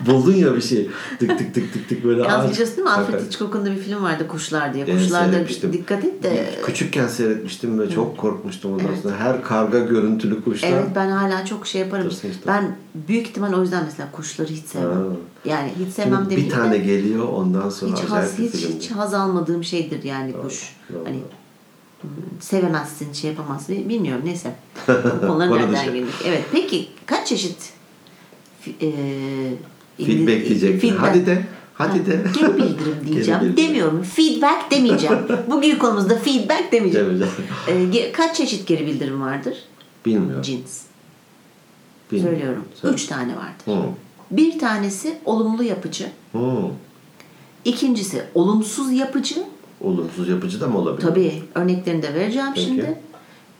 Buldun 0.06 0.34
ya 0.34 0.56
bir 0.56 0.60
şey. 0.60 0.88
Tık 1.18 1.38
tık 1.38 1.54
tık 1.54 1.72
tık 1.72 1.88
tık 1.88 2.04
böyle 2.04 2.22
Yalnız 2.22 2.52
biliyorsun 2.52 2.76
değil 2.76 2.88
mi? 2.88 2.90
Alfred. 2.90 3.20
Hitchcock'un 3.20 3.66
da 3.66 3.70
bir 3.70 3.78
film 3.78 4.02
vardı 4.02 4.28
Kuşlar 4.28 4.74
diye. 4.74 4.84
Evet, 4.84 5.02
Kuşlarda 5.02 5.30
seyretmiştim. 5.32 5.72
dikkat 5.72 6.04
et 6.04 6.22
de. 6.22 6.54
Küçükken 6.66 7.08
seyretmiştim 7.08 7.80
ve 7.80 7.90
çok 7.90 8.18
korkmuştum 8.18 8.72
ondan 8.72 8.94
sonra. 9.02 9.16
Her 9.16 9.44
karga 9.44 9.78
görüntülü 9.78 10.44
kuşlar. 10.44 10.68
Evet 10.68 10.88
ben 10.94 11.10
hala 11.10 11.44
çok 11.44 11.66
şey 11.66 11.80
yaparım. 11.80 12.08
İşte. 12.08 12.28
Ben 12.46 12.76
büyük 12.94 13.26
ihtimal 13.26 13.52
o 13.52 13.62
yüzden 13.62 13.84
mesela 13.84 14.08
kuşları 14.12 14.48
hiç 14.48 14.64
sevmem. 14.64 14.90
Ha. 14.90 15.04
Yani 15.44 15.68
hiç 15.68 15.76
Şimdi 15.76 15.92
sevmem 15.92 16.24
bir 16.24 16.30
demeyeyim 16.30 16.54
tane 16.54 16.72
de 16.72 16.78
geliyor 16.78 17.28
ondan 17.28 17.70
sonra 17.70 17.96
hiç 17.96 18.10
haz, 18.10 18.38
bir 18.38 18.44
hiç, 18.44 18.52
filmdi. 18.52 18.74
hiç 18.74 18.90
haz 18.90 19.14
almadığım 19.14 19.64
şeydir 19.64 20.02
yani 20.02 20.32
kuş. 20.32 20.76
doğru. 20.92 21.04
Hani 21.04 21.18
sevemezsin, 22.40 23.12
şey 23.12 23.30
yapamazsın. 23.30 23.88
Bilmiyorum 23.88 24.22
neyse. 24.24 24.54
Konu 25.20 25.50
nereden 25.58 25.84
girdik? 25.94 26.14
Evet 26.24 26.44
peki 26.52 26.88
kaç 27.06 27.26
çeşit 27.26 27.72
e, 28.82 28.90
Feedback 30.06 30.48
diyecektin. 30.48 30.88
feedback- 30.88 30.98
Hadi 30.98 31.26
de. 31.26 31.46
Hadi 31.74 32.06
de. 32.06 32.24
Geri 32.40 32.56
bildirim 32.56 32.96
diyeceğim. 33.06 33.40
Geri 33.40 33.50
bildirim. 33.50 33.68
Demiyorum. 33.68 34.02
Feedback 34.02 34.70
demeyeceğim. 34.70 35.18
Bugün 35.50 35.78
konumuzda 35.78 36.16
feedback 36.18 36.72
demeyeceğim. 36.72 37.06
Demeyeceğim. 37.68 38.06
Ee, 38.08 38.12
kaç 38.12 38.36
çeşit 38.36 38.66
geri 38.66 38.86
bildirim 38.86 39.20
vardır? 39.20 39.54
Bilmiyorum. 40.06 40.42
Cins. 40.42 40.80
Bilmiyorum. 42.12 42.38
Söylüyorum. 42.38 42.64
Söyle. 42.74 42.94
Üç 42.94 43.06
tane 43.06 43.32
vardır. 43.36 43.66
Hı. 43.82 43.90
Bir 44.30 44.58
tanesi 44.58 45.18
olumlu 45.24 45.62
yapıcı. 45.62 46.06
Hı. 46.32 46.38
İkincisi 47.64 48.22
olumsuz 48.34 48.92
yapıcı. 48.92 49.34
Olumsuz 49.80 50.28
yapıcı 50.28 50.60
da 50.60 50.68
mı 50.68 50.78
olabilir? 50.78 51.06
Tabii 51.08 51.42
örneklerini 51.54 52.02
de 52.02 52.14
vereceğim 52.14 52.48
Peki. 52.54 52.66
şimdi. 52.66 52.98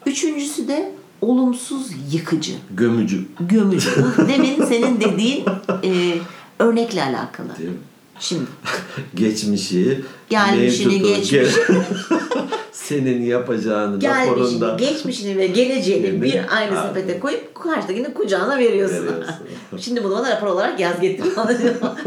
Üçüncüsü 0.06 0.68
de 0.68 0.92
olumsuz 1.22 1.90
yıkıcı. 2.12 2.52
Gömücü. 2.70 3.24
Gömücü. 3.40 3.88
Bu 4.18 4.28
Demin 4.28 4.64
senin 4.64 5.00
dediğin 5.00 5.44
e, 5.84 6.18
örnekle 6.58 7.02
alakalı. 7.04 7.48
Değil 7.58 7.70
mi? 7.70 7.76
Şimdi 8.20 8.44
Geçmişi, 9.14 10.00
Gelmişini, 10.30 10.86
mevcutu, 10.92 11.14
geçmiş. 11.14 11.32
ge- 11.54 11.82
senin 12.72 13.22
yapacağını 13.22 13.98
gelmişini, 14.00 14.30
raporunda 14.30 14.74
geçmişini 14.76 15.36
ve 15.38 15.46
geleceğini 15.46 16.12
mi? 16.12 16.22
bir 16.22 16.56
aynı 16.56 16.74
Ha. 16.74 16.86
sepete 16.88 17.20
koyup 17.20 17.54
karşıdakini 17.54 18.14
kucağına 18.14 18.58
veriyorsun. 18.58 19.06
Veriyorsun. 19.06 19.34
Şimdi 19.78 20.04
bunu 20.04 20.12
bana 20.14 20.30
rapor 20.30 20.46
olarak 20.46 20.80
yaz 20.80 21.00
getir. 21.00 21.26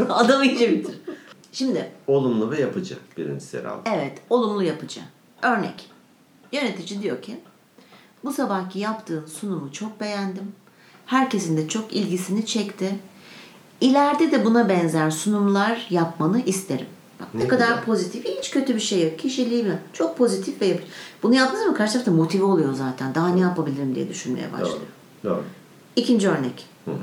Adamı 0.08 0.46
iyice 0.46 0.70
bitir. 0.72 0.94
Şimdi 1.52 1.88
olumlu 2.06 2.50
ve 2.50 2.60
yapıcı 2.60 2.94
birinci 3.18 3.44
sıra. 3.44 3.76
evet 3.96 4.12
olumlu 4.30 4.62
yapıcı. 4.62 5.00
Örnek. 5.42 5.88
Yönetici 6.52 7.02
diyor 7.02 7.22
ki 7.22 7.36
bu 8.24 8.32
sabahki 8.32 8.78
yaptığın 8.78 9.26
sunumu 9.26 9.72
çok 9.72 10.00
beğendim. 10.00 10.52
Herkesin 11.06 11.56
de 11.56 11.68
çok 11.68 11.92
ilgisini 11.92 12.46
çekti. 12.46 12.98
İleride 13.80 14.32
de 14.32 14.44
buna 14.44 14.68
benzer 14.68 15.10
sunumlar 15.10 15.86
yapmanı 15.90 16.40
isterim. 16.40 16.86
Bak 17.20 17.34
ne, 17.34 17.44
Ne 17.44 17.48
kadar 17.48 17.68
güzel. 17.68 17.84
pozitif. 17.84 18.24
Hiç 18.24 18.50
kötü 18.50 18.74
bir 18.74 18.80
şey 18.80 19.04
yok. 19.04 19.18
Kişiliği 19.18 19.62
mi? 19.62 19.78
Çok 19.92 20.18
pozitif 20.18 20.60
ve 20.62 20.66
yapıcı. 20.66 20.88
Bunu 21.22 21.34
yaptığınız 21.34 21.60
zaman 21.62 21.76
karşı 21.76 21.92
taraf 21.92 22.06
da 22.06 22.10
motive 22.10 22.44
oluyor 22.44 22.74
zaten. 22.74 23.14
Daha 23.14 23.28
ne 23.28 23.40
yapabilirim 23.40 23.94
diye 23.94 24.08
düşünmeye 24.08 24.52
başlıyor. 24.52 24.78
Doğru. 25.24 25.32
Doğru. 25.34 25.42
İkinci 25.96 26.28
örnek. 26.28 26.66
Hı 26.84 26.90
hı. 26.90 26.96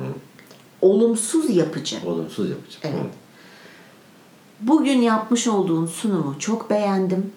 Olumsuz 0.81 1.49
yapıcı. 1.55 1.97
Olumsuz 2.05 2.49
yapıcı. 2.49 2.77
Evet. 2.83 2.95
Hı. 3.03 3.07
Bugün 4.59 4.97
yapmış 5.01 5.47
olduğun 5.47 5.85
sunumu 5.85 6.35
çok 6.39 6.69
beğendim. 6.69 7.31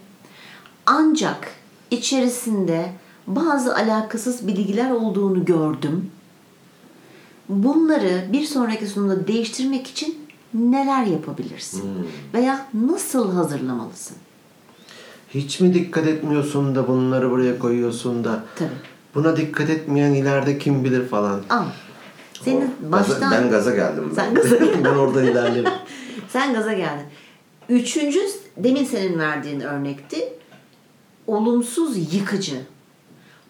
Ancak 0.87 1.49
içerisinde 1.91 2.93
bazı 3.27 3.77
alakasız 3.77 4.47
bilgiler 4.47 4.91
olduğunu 4.91 5.45
gördüm. 5.45 6.11
Bunları 7.49 8.25
bir 8.33 8.45
sonraki 8.45 8.87
sunumda 8.87 9.27
değiştirmek 9.27 9.87
için 9.87 10.19
neler 10.55 11.05
yapabilirsin? 11.05 12.09
Veya 12.35 12.67
nasıl 12.75 13.33
hazırlamalısın? 13.33 14.17
Hiç 15.31 15.61
mi 15.61 15.75
dikkat 15.75 16.07
etmiyorsun 16.07 16.75
da 16.75 16.89
bunları 16.89 17.31
buraya 17.31 17.59
koyuyorsun 17.59 18.25
da 18.25 18.45
Tabii. 18.57 18.69
buna 19.15 19.37
dikkat 19.37 19.71
etmeyen 19.71 20.13
ileride 20.15 20.59
kim 20.59 20.85
bilir 20.85 21.09
falan. 21.09 21.41
Al. 21.51 21.65
Senin 22.45 22.75
O- 22.89 22.93
baştan 22.93 23.21
gaza, 23.21 23.31
ben 23.43 23.51
gaza 23.51 23.75
geldim. 23.75 24.05
Ben. 24.11 24.15
Sen 24.15 24.35
gaza 24.35 24.57
geldin. 24.57 24.81
ben 24.85 24.95
oradan 24.95 25.25
ilerlerim. 25.25 25.71
Sen 26.29 26.55
gaza 26.55 26.73
geldin. 26.73 27.07
Üçüncü, 27.69 28.21
demin 28.57 28.85
senin 28.85 29.19
verdiğin 29.19 29.61
örnekti. 29.61 30.29
Olumsuz 31.27 32.15
yıkıcı. 32.15 32.57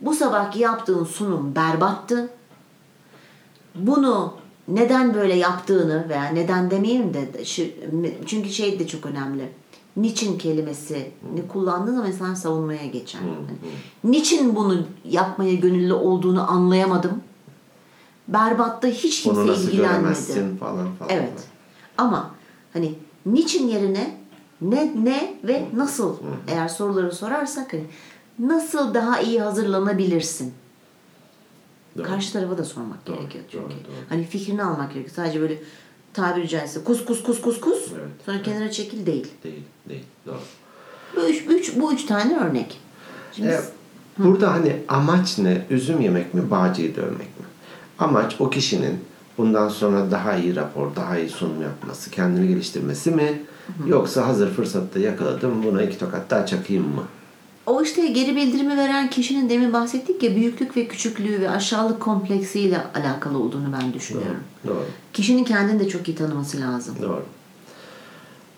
Bu 0.04 0.14
sabahki 0.14 0.58
yaptığın 0.58 1.04
sunum 1.04 1.54
berbattı. 1.54 2.30
Bunu 3.74 4.34
neden 4.68 5.14
böyle 5.14 5.34
yaptığını 5.34 6.08
veya 6.08 6.24
neden 6.24 6.70
demeyelim 6.70 7.14
de 7.14 7.44
çünkü 8.26 8.48
şey 8.48 8.78
de 8.78 8.86
çok 8.86 9.06
önemli. 9.06 9.48
niçin 9.96 10.38
kelimesini 10.38 11.10
kullandığın 11.52 11.94
zaman 11.94 12.10
insan 12.10 12.34
savunmaya 12.34 12.86
geçer. 12.86 13.20
Hani, 13.20 13.58
niçin 14.04 14.56
bunu 14.56 14.82
yapmaya 15.04 15.54
gönüllü 15.54 15.92
olduğunu 15.92 16.50
anlayamadım. 16.50 17.22
Berbatta 18.28 18.88
hiç 18.88 19.22
kimse 19.22 19.46
nasıl 19.46 19.68
ilgilenmedi. 19.68 20.58
falan 20.60 20.94
falan. 20.94 21.10
Evet. 21.10 21.32
Ama 21.98 22.30
hani 22.72 22.94
niçin 23.26 23.68
yerine 23.68 24.16
ne 24.60 24.92
ne 25.04 25.34
ve 25.44 25.64
nasıl 25.76 26.16
eğer 26.48 26.68
soruları 26.68 27.12
sorarsak 27.12 27.72
hani 27.72 27.84
nasıl 28.38 28.94
daha 28.94 29.20
iyi 29.20 29.40
hazırlanabilirsin? 29.40 30.54
Doğru. 31.98 32.06
Karşı 32.06 32.32
tarafa 32.32 32.58
da 32.58 32.64
sormak 32.64 33.06
Doğru, 33.06 33.16
gerekiyor 33.16 33.44
çünkü. 33.50 33.64
doğru, 33.64 33.70
doğru. 33.70 33.94
Hani 34.08 34.24
fikrini 34.26 34.62
almak 34.64 34.92
gerekiyor. 34.94 35.14
Sadece 35.16 35.40
böyle 35.40 35.58
tabiri 36.12 36.48
caizse 36.48 36.84
kus 36.84 37.04
kus 37.04 37.22
kus 37.22 37.40
kus 37.40 37.60
kus 37.60 37.78
Evet, 37.94 38.08
sonra 38.26 38.42
kenara 38.42 38.70
çekil 38.70 39.06
değil. 39.06 39.26
Değil, 39.44 39.62
değil. 39.88 40.04
Doğru. 40.26 40.38
Bu 41.16 41.20
üç, 41.20 41.44
üç, 41.48 41.76
bu 41.76 41.92
üç 41.92 42.04
tane 42.06 42.36
örnek. 42.38 42.80
Şimdi 43.32 43.48
E, 43.48 43.60
burada 44.18 44.52
hani 44.52 44.76
amaç 44.88 45.38
ne? 45.38 45.66
Üzüm 45.70 46.00
yemek 46.00 46.34
mi, 46.34 46.50
bağcıyı 46.50 46.96
dövmek 46.96 47.18
mi? 47.18 47.46
Amaç 47.98 48.36
o 48.40 48.50
kişinin 48.50 48.98
bundan 49.38 49.68
sonra 49.68 50.10
daha 50.10 50.34
iyi 50.36 50.56
rapor, 50.56 50.96
daha 50.96 51.18
iyi 51.18 51.28
sunum 51.28 51.62
yapması, 51.62 52.10
kendini 52.10 52.48
geliştirmesi 52.48 53.10
mi? 53.10 53.42
Yoksa 53.86 54.26
hazır 54.26 54.50
fırsatta 54.50 54.98
yakaladım 54.98 55.62
buna 55.64 55.82
iki 55.82 55.98
tokat 55.98 56.30
daha 56.30 56.46
çakayım 56.46 56.94
mı? 56.94 57.02
O 57.66 57.82
işte 57.82 58.06
geri 58.06 58.36
bildirimi 58.36 58.76
veren 58.76 59.10
kişinin 59.10 59.48
demin 59.50 59.72
bahsettik 59.72 60.22
ya 60.22 60.36
büyüklük 60.36 60.76
ve 60.76 60.86
küçüklüğü 60.88 61.40
ve 61.40 61.50
aşağılık 61.50 62.00
kompleksiyle 62.00 62.80
alakalı 62.94 63.38
olduğunu 63.38 63.72
ben 63.82 63.92
düşünüyorum. 63.92 64.40
Doğru. 64.66 64.84
Kişinin 65.12 65.44
kendini 65.44 65.80
de 65.80 65.88
çok 65.88 66.08
iyi 66.08 66.16
tanıması 66.16 66.60
lazım. 66.60 66.94
Doğru. 67.02 67.22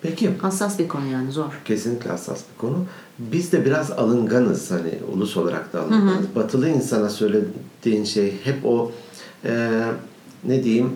Peki 0.02 0.30
Hassas 0.42 0.78
bir 0.78 0.88
konu 0.88 1.06
yani 1.06 1.32
zor. 1.32 1.60
kesinlikle 1.64 2.10
hassas 2.10 2.40
bir 2.54 2.58
konu. 2.60 2.84
Biz 3.18 3.52
de 3.52 3.64
biraz 3.64 3.90
alınganız 3.90 4.70
hani 4.70 4.98
ulus 5.14 5.36
olarak 5.36 5.72
da 5.72 5.80
alınganız. 5.80 6.34
Batılı 6.34 6.68
insana 6.68 7.08
söylediğin 7.08 8.04
şey 8.04 8.34
hep 8.44 8.66
o 8.66 8.92
e, 9.44 9.82
ne 10.44 10.64
diyeyim 10.64 10.92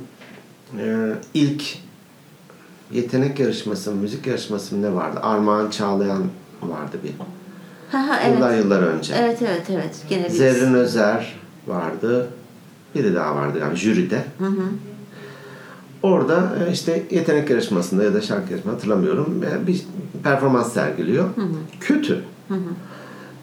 e, 0.78 1.12
ilk 1.34 1.62
yetenek 2.92 3.38
yarışması, 3.40 3.92
müzik 3.94 4.26
yarışması 4.26 4.82
ne 4.82 4.94
vardı? 4.94 5.20
Armağan 5.22 5.70
Çağlayan 5.70 6.22
vardı 6.62 6.96
bir. 7.04 7.12
Evet. 7.94 8.36
Yıllar 8.36 8.54
yıllar 8.54 8.82
önce. 8.82 9.14
Evet 9.18 9.42
evet 9.42 9.62
evet. 9.70 10.04
Gene 10.08 10.24
bir 10.24 10.30
Zerrin 10.30 10.74
Özer 10.74 11.36
vardı. 11.66 12.26
Biri 12.94 13.14
daha 13.14 13.36
vardı 13.36 13.58
yani 13.60 13.76
jüride. 13.76 14.24
Orada 16.02 16.52
e, 16.68 16.72
işte 16.72 17.02
yetenek 17.10 17.50
yarışmasında 17.50 18.04
ya 18.04 18.14
da 18.14 18.20
şarkı 18.20 18.42
yarışmasında 18.52 18.72
hatırlamıyorum 18.74 19.44
e, 19.44 19.66
bir 19.66 19.82
performans 20.24 20.72
sergiliyor. 20.72 21.24
Kötü. 21.80 22.22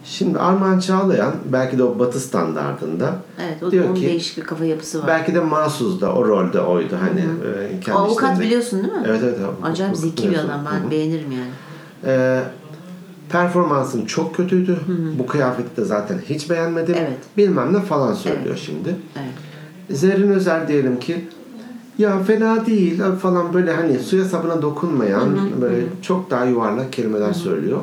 Şimdi 0.06 0.40
Armağan 0.40 0.80
Çağlayan 0.80 1.34
belki 1.46 1.78
de 1.78 1.84
o 1.84 2.00
batı 2.00 2.20
standartında 2.20 3.16
Evet, 3.42 3.64
o, 3.64 3.72
diyor 3.72 3.86
onun 3.86 3.96
ki 3.96 4.02
değişik 4.08 4.38
bir 4.38 4.44
kafa 4.44 4.66
yapısı 4.66 5.00
var. 5.00 5.08
belki 5.08 5.36
de 5.36 5.40
mahsus 5.40 6.02
da 6.02 6.14
o 6.14 6.28
rolde 6.28 6.60
oydu 6.62 6.98
hani 7.02 7.20
e, 7.20 7.78
o 7.78 7.80
kendi 7.80 8.00
avukat 8.00 8.30
işlerinde- 8.32 8.40
biliyorsun 8.40 8.84
değil 8.84 8.94
mi? 8.94 9.04
Evet 9.08 9.20
evet. 9.24 9.38
avukat- 9.40 9.72
Acayip 9.72 9.98
zeki 9.98 10.32
bir 10.32 10.38
adam. 10.38 10.62
Hı 10.62 10.66
Ben 10.82 10.88
hı. 10.88 10.92
beğenirim 10.92 11.32
yani. 11.32 11.50
Ee, 12.06 12.42
performansın 13.30 14.06
çok 14.06 14.36
kötüydü. 14.36 14.80
Bu 15.20 15.28
kıyafeti 15.28 15.78
de 15.78 15.86
zaten 15.86 16.20
hiç 16.30 16.50
beğenmedim. 16.50 16.96
Evet. 17.00 17.18
Bilmem 17.38 17.74
ne 17.74 17.82
falan 17.82 18.14
söylüyor 18.14 18.60
şimdi. 18.66 18.96
Evet. 19.16 20.00
Zerrin 20.00 20.32
Özer 20.32 20.68
diyelim 20.68 21.00
ki 21.00 21.28
ya 21.98 22.20
fena 22.20 22.66
değil 22.66 23.02
falan 23.22 23.54
böyle 23.54 23.74
hani 23.74 24.00
suya 24.00 24.26
sabuna 24.26 24.62
dokunmayan 24.62 25.62
böyle 25.62 25.84
çok 26.02 26.32
daha 26.32 26.46
yuvarlak 26.46 26.94
kelimeler 26.94 27.34
söylüyor. 27.34 27.80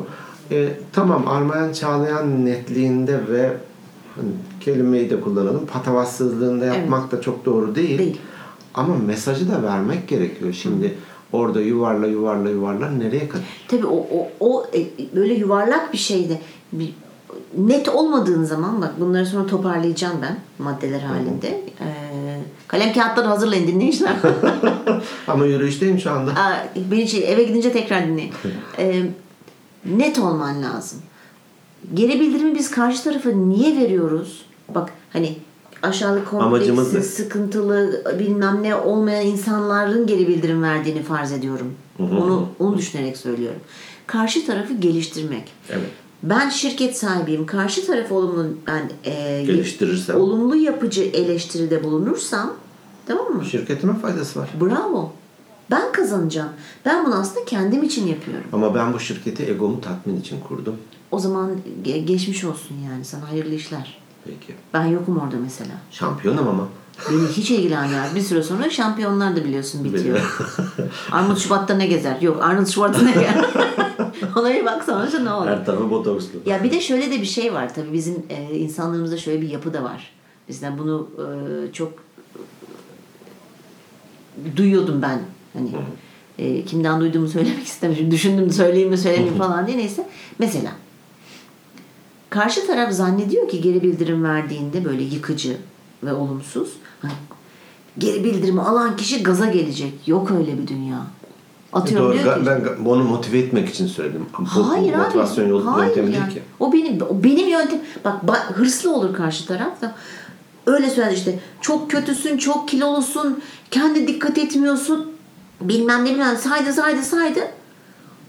Ee, 0.51 0.69
tamam 0.93 1.27
Armağan 1.27 1.73
Çağlayan 1.73 2.45
netliğinde 2.45 3.19
ve 3.31 3.51
hani 4.15 4.29
kelimeyi 4.59 5.09
de 5.09 5.21
kullanalım 5.21 5.65
patavatsızlığında 5.65 6.65
yapmak 6.65 7.11
da 7.11 7.21
çok 7.21 7.45
doğru 7.45 7.75
değil. 7.75 7.99
Değil. 7.99 8.17
Ama 8.73 8.95
mesajı 9.07 9.51
da 9.51 9.63
vermek 9.63 10.07
gerekiyor. 10.07 10.53
Şimdi 10.53 10.93
orada 11.31 11.61
yuvarla 11.61 12.07
yuvarla 12.07 12.49
yuvarla 12.49 12.91
nereye 12.91 13.29
kadar? 13.29 13.45
Tabii 13.67 13.85
o, 13.85 13.95
o, 13.97 14.27
o 14.39 14.65
e, 14.73 14.85
böyle 15.15 15.33
yuvarlak 15.33 15.93
bir 15.93 15.97
şeyde 15.97 16.41
bir, 16.71 16.93
net 17.57 17.89
olmadığın 17.89 18.43
zaman 18.43 18.81
bak 18.81 18.93
bunları 18.99 19.25
sonra 19.25 19.47
toparlayacağım 19.47 20.17
ben 20.21 20.37
maddeler 20.59 20.99
halinde. 20.99 21.47
Ee, 21.47 21.85
kalem 22.67 22.93
kağıtları 22.93 23.27
hazırlayın 23.27 23.67
dinleyiciler. 23.67 24.15
Ama 25.27 25.45
yürüyüşteyim 25.45 25.99
şu 25.99 26.11
anda. 26.11 26.31
Aa, 26.31 26.67
beni 26.91 27.07
şey, 27.07 27.33
eve 27.33 27.43
gidince 27.43 27.71
tekrar 27.71 28.07
dinleyin. 28.07 28.33
Ee, 28.79 29.03
net 29.85 30.19
olman 30.19 30.63
lazım. 30.63 30.99
Geri 31.93 32.19
bildirimi 32.19 32.55
biz 32.55 32.71
karşı 32.71 33.03
tarafa 33.03 33.29
niye 33.29 33.77
veriyoruz? 33.77 34.45
Bak 34.75 34.89
hani 35.13 35.37
aşağılık 35.83 36.33
Amacımız 36.33 36.83
kompleksi, 36.85 36.97
ne? 37.21 37.25
sıkıntılı 37.25 38.03
bilmem 38.19 38.63
ne 38.63 38.75
olmayan 38.75 39.25
insanların 39.25 40.07
geri 40.07 40.27
bildirim 40.27 40.63
verdiğini 40.63 41.03
farz 41.03 41.31
ediyorum. 41.31 41.73
Onu 41.99 42.47
onu 42.59 42.77
düşünerek 42.77 43.17
söylüyorum. 43.17 43.59
Karşı 44.07 44.45
tarafı 44.45 44.73
geliştirmek. 44.73 45.51
Evet. 45.69 45.89
Ben 46.23 46.49
şirket 46.49 46.97
sahibiyim. 46.97 47.45
Karşı 47.45 47.87
taraf 47.87 48.11
olumlu 48.11 48.47
ben 48.67 48.89
e, 49.11 49.43
Geliştirirsem. 49.47 50.15
olumlu 50.15 50.55
yapıcı 50.55 51.01
eleştiride 51.03 51.83
bulunursam 51.83 52.53
tamam 53.05 53.33
mı? 53.33 53.45
Şirketime 53.45 53.99
faydası 53.99 54.39
var. 54.39 54.49
Bravo. 54.61 55.11
Ben 55.71 55.91
kazanacağım. 55.91 56.49
Ben 56.85 57.05
bunu 57.05 57.15
aslında 57.15 57.45
kendim 57.45 57.83
için 57.83 58.07
yapıyorum. 58.07 58.43
Ama 58.53 58.75
ben 58.75 58.93
bu 58.93 58.99
şirketi 58.99 59.43
egomu 59.45 59.81
tatmin 59.81 60.19
için 60.21 60.39
kurdum. 60.47 60.75
O 61.11 61.19
zaman 61.19 61.51
ge- 61.85 62.05
geçmiş 62.05 62.43
olsun 62.43 62.75
yani 62.91 63.05
sana 63.05 63.29
hayırlı 63.31 63.53
işler. 63.53 63.97
Peki. 64.25 64.55
Ben 64.73 64.85
yokum 64.85 65.17
orada 65.17 65.35
mesela. 65.43 65.71
Şampiyonum 65.91 66.47
ama. 66.47 66.67
Beni 67.11 67.27
hiç 67.27 67.51
ilgilenmez. 67.51 68.15
Bir 68.15 68.21
süre 68.21 68.43
sonra 68.43 68.69
şampiyonlar 68.69 69.35
da 69.35 69.45
biliyorsun 69.45 69.83
bitiyor. 69.83 70.19
Arnold 71.11 71.37
Şubat'ta 71.37 71.73
ne 71.73 71.87
gezer? 71.87 72.21
Yok 72.21 72.43
Arnold 72.43 72.67
Şubat'ta 72.67 73.01
ne 73.01 73.11
gezer? 73.11 73.45
Ona 74.35 74.53
bir 74.53 74.65
bak 74.65 74.83
sonra 74.83 75.19
ne 75.23 75.31
olur? 75.31 75.47
Her 75.47 75.65
tarafı 75.65 75.89
botokslu. 75.89 76.39
Ya 76.45 76.63
bir 76.63 76.71
de 76.71 76.81
şöyle 76.81 77.11
de 77.11 77.21
bir 77.21 77.25
şey 77.25 77.53
var 77.53 77.73
tabii 77.75 77.93
bizim 77.93 78.23
e, 78.29 78.55
insanlarımızda 78.55 79.17
şöyle 79.17 79.41
bir 79.41 79.49
yapı 79.49 79.73
da 79.73 79.83
var. 79.83 80.11
Bizden 80.49 80.77
bunu 80.77 81.09
e, 81.17 81.25
çok 81.73 81.93
e, 84.45 84.57
duyuyordum 84.57 85.01
ben. 85.01 85.19
Hani 85.53 85.71
e, 86.39 86.65
kimden 86.65 87.01
duyduğumu 87.01 87.27
söylemek 87.27 87.63
istemiyorum. 87.67 88.11
Düşündüm 88.11 88.51
söyleyeyim 88.51 88.89
mi 88.89 88.97
söyleyeyim 88.97 89.33
mi 89.33 89.37
falan 89.37 89.67
diye 89.67 89.77
neyse. 89.77 90.07
Mesela 90.39 90.71
karşı 92.35 92.67
taraf 92.67 92.91
zannediyor 92.93 93.49
ki 93.49 93.61
geri 93.61 93.81
bildirim 93.83 94.23
verdiğinde 94.23 94.85
böyle 94.85 95.03
yıkıcı 95.03 95.57
ve 96.03 96.13
olumsuz. 96.13 96.69
Hani 97.01 97.11
geri 97.97 98.23
bildirimi 98.23 98.61
alan 98.61 98.97
kişi 98.97 99.23
gaza 99.23 99.45
gelecek. 99.45 100.07
Yok 100.07 100.31
öyle 100.31 100.57
bir 100.57 100.67
dünya. 100.67 101.01
Atıyorum 101.73 102.07
Doğru. 102.07 102.23
diyor 102.23 102.39
ki, 102.39 102.45
Ben 102.45 102.85
onu 102.85 103.03
motive 103.03 103.39
etmek 103.39 103.69
için 103.69 103.87
söyledim. 103.87 104.25
Hayır 104.33 104.93
bu 104.93 104.97
abi. 104.97 105.03
motivasyon 105.03 105.47
yol, 105.47 105.65
Hayır 105.65 105.87
yöntemi 105.87 106.11
yani. 106.15 106.23
değil 106.25 106.33
ki. 106.33 106.43
O 106.59 106.73
benim 106.73 107.01
o 107.01 107.23
benim 107.23 107.47
yöntem. 107.47 107.79
Bak 108.05 108.23
ba- 108.23 108.53
hırslı 108.53 108.95
olur 108.95 109.13
karşı 109.13 109.45
taraf 109.47 109.81
da. 109.81 109.95
Öyle 110.65 110.89
söyler 110.89 111.11
işte. 111.11 111.39
Çok 111.61 111.91
kötüsün, 111.91 112.37
çok 112.37 112.67
kilolusun, 112.67 113.43
kendi 113.71 114.07
dikkat 114.07 114.37
etmiyorsun. 114.37 115.11
Bilmem 115.61 116.05
ne 116.05 116.09
bilmem 116.09 116.37
saydı 116.37 116.73
saydı 116.73 117.01
saydı. 117.03 117.39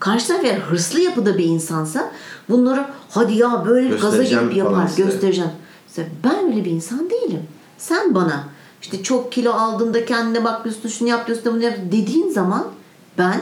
Karşı 0.00 0.28
taraf 0.28 0.44
eğer 0.44 0.58
hırslı 0.58 1.00
yapıda 1.00 1.38
bir 1.38 1.44
insansa 1.44 2.10
bunları 2.48 2.84
hadi 3.10 3.34
ya 3.34 3.64
böyle 3.66 3.88
gaza 3.88 4.06
Göstereceğim 4.08 4.44
gelip 4.44 4.56
yapar, 4.56 4.86
size. 4.86 5.02
göstereceğim. 5.02 5.50
Mesela 5.88 6.08
ben 6.24 6.46
öyle 6.46 6.64
bir 6.64 6.70
insan 6.70 7.10
değilim. 7.10 7.42
Sen 7.78 8.14
bana 8.14 8.44
işte 8.82 9.02
çok 9.02 9.32
kilo 9.32 9.52
aldığında 9.52 10.04
kendine 10.04 10.44
bakmıyorsun, 10.44 10.88
şunu 10.88 11.08
yapıyorsun, 11.08 11.54
bunu 11.54 11.62
yapıyorsun 11.62 11.92
dediğin 11.92 12.30
zaman 12.30 12.66
ben 13.18 13.40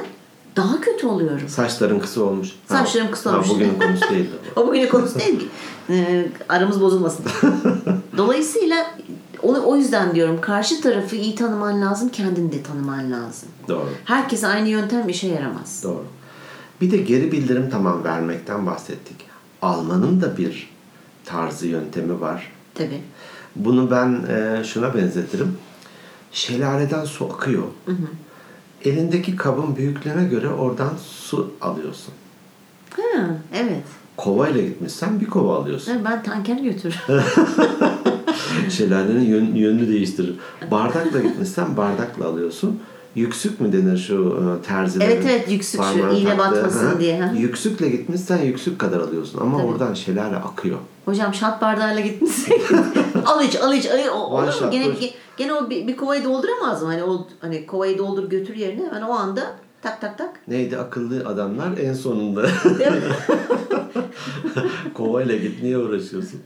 daha 0.57 0.81
kötü 0.81 1.07
oluyorum. 1.07 1.49
Saçların 1.49 1.99
kısa 2.01 2.23
olmuş. 2.23 2.49
Ha, 2.69 2.79
Saçlarım 2.79 3.11
kısa 3.11 3.33
ha, 3.33 3.37
olmuş. 3.37 3.49
Bugünün 3.51 3.79
konusu 3.81 4.11
değildi. 4.11 4.31
bu. 4.57 4.61
O 4.61 4.67
bugünün 4.69 4.89
konusu 4.89 5.19
değil 5.19 5.39
ki. 5.41 5.47
Ee, 5.91 6.29
aramız 6.49 6.81
bozulmasın. 6.81 7.25
Dolayısıyla 8.17 8.87
onu, 9.43 9.63
o 9.67 9.77
yüzden 9.77 10.15
diyorum 10.15 10.41
karşı 10.41 10.81
tarafı 10.81 11.17
iyi 11.17 11.35
tanıman 11.35 11.81
lazım, 11.83 12.09
kendini 12.09 12.53
de 12.53 12.63
tanıman 12.63 13.13
lazım. 13.13 13.49
Doğru. 13.69 13.89
Herkes 14.05 14.45
aynı 14.45 14.69
yöntem 14.69 15.09
işe 15.09 15.27
yaramaz. 15.29 15.81
Doğru. 15.85 16.05
Bir 16.85 16.91
de 16.91 16.97
geri 16.97 17.33
bildirim 17.33 17.69
tamam 17.71 18.05
vermekten 18.05 18.67
bahsettik. 18.67 19.17
Almanın 19.63 20.21
da 20.21 20.37
bir 20.37 20.71
tarzı 21.25 21.67
yöntemi 21.67 22.21
var. 22.21 22.53
Tabii. 22.75 23.01
Bunu 23.57 23.91
ben 23.91 24.25
e, 24.29 24.65
şuna 24.65 24.95
benzetirim. 24.95 25.59
Şelaleden 26.33 27.05
su 27.05 27.25
akıyor. 27.25 27.63
Elindeki 28.85 29.37
kabın 29.37 29.77
büyüklüğüne 29.77 30.25
göre 30.25 30.49
oradan 30.49 30.93
su 31.07 31.53
alıyorsun. 31.61 32.15
Ha, 32.97 33.27
evet. 33.55 33.85
Kova 34.17 34.49
ile 34.49 34.67
gitmişsen 34.67 35.21
bir 35.21 35.27
kova 35.27 35.57
alıyorsun. 35.57 36.05
Ben 36.05 36.23
tanker 36.23 36.57
götürürüm. 36.57 36.99
Şelalenin 38.71 39.25
yön, 39.25 39.55
yönünü 39.55 39.89
değiştirir. 39.89 40.35
Bardakla 40.71 41.21
gitmişsen 41.21 41.77
bardakla 41.77 42.27
alıyorsun. 42.27 42.81
Yüksük 43.15 43.61
mü 43.61 43.73
denir 43.73 43.97
şu 43.97 44.43
e, 44.61 44.67
terzilerin? 44.67 45.11
Evet, 45.11 45.25
evet, 45.31 45.51
yüksük 45.51 45.81
şu, 45.95 46.17
iğne 46.17 46.39
batmasın 46.39 46.87
ha. 46.87 47.01
diye, 47.01 47.21
ha. 47.21 47.33
Yüksükle 47.37 47.89
gitmişsen 47.89 48.43
yüksük 48.43 48.79
kadar 48.79 49.01
alıyorsun 49.01 49.41
ama 49.41 49.59
Tabii. 49.59 49.67
oradan 49.67 49.95
şelale 49.95 50.37
akıyor. 50.37 50.79
Hocam 51.05 51.35
şat 51.35 51.63
bardağıyla 51.63 52.01
gitmişsin. 52.01 52.55
al 53.27 53.45
iç 53.45 53.57
al 53.57 53.75
iç. 53.75 53.87
Ay, 53.87 54.11
olur 54.11 54.63
mu? 54.63 54.71
Gene, 54.71 54.87
gene 55.37 55.55
o 55.55 55.71
bir, 55.71 55.87
bir 55.87 55.97
kovayı 55.97 56.25
dolduramaz 56.25 56.83
mı? 56.83 56.89
Hani 56.89 57.05
o 57.05 57.27
hani 57.41 57.67
kovayı 57.67 57.99
doldur 57.99 58.31
götür 58.31 58.55
yerine 58.55 58.87
hemen 58.87 59.03
o 59.03 59.13
anda 59.13 59.43
tak 59.83 60.01
tak 60.01 60.19
tak. 60.19 60.31
Neydi 60.49 60.79
akıllı 60.79 61.29
adamlar 61.29 61.79
en 61.79 61.93
sonunda. 61.93 62.43
Kovayla 64.95 65.37
git 65.37 65.63
niye 65.63 65.79
uğraşıyorsun? 65.79 66.41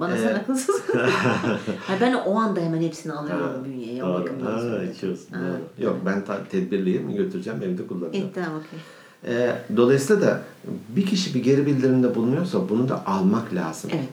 Bana 0.00 0.16
sen 0.16 0.34
akılsız. 0.34 0.82
Ben 2.00 2.14
o 2.14 2.38
anda 2.40 2.60
hemen 2.60 2.82
hepsini 2.82 3.12
alıyorum 3.12 3.64
bünyeye. 3.64 4.04
O 4.04 4.08
Doğru. 4.08 4.28
Ha, 4.44 4.82
içiyorsun. 4.84 5.32
Ha, 5.34 5.40
Doğru. 5.40 5.84
Yok 5.86 5.96
ben 6.06 6.24
ta- 6.24 6.44
tedbirliyim 6.44 7.14
götüreceğim 7.16 7.62
evde 7.62 7.86
kullanacağım. 7.86 8.26
İyi 8.26 8.32
tamam 8.32 8.50
okey. 8.58 8.78
Ee, 9.26 9.52
dolayısıyla 9.76 10.22
da 10.22 10.40
bir 10.88 11.06
kişi 11.06 11.34
bir 11.34 11.42
geri 11.42 11.66
bildirimde 11.66 12.14
bulunuyorsa 12.14 12.68
bunu 12.68 12.88
da 12.88 13.06
almak 13.06 13.54
lazım. 13.54 13.90
Evet. 13.94 14.08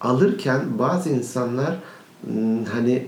Alırken 0.00 0.60
bazı 0.78 1.10
insanlar 1.10 1.76
hmm, 2.26 2.64
hani 2.64 3.06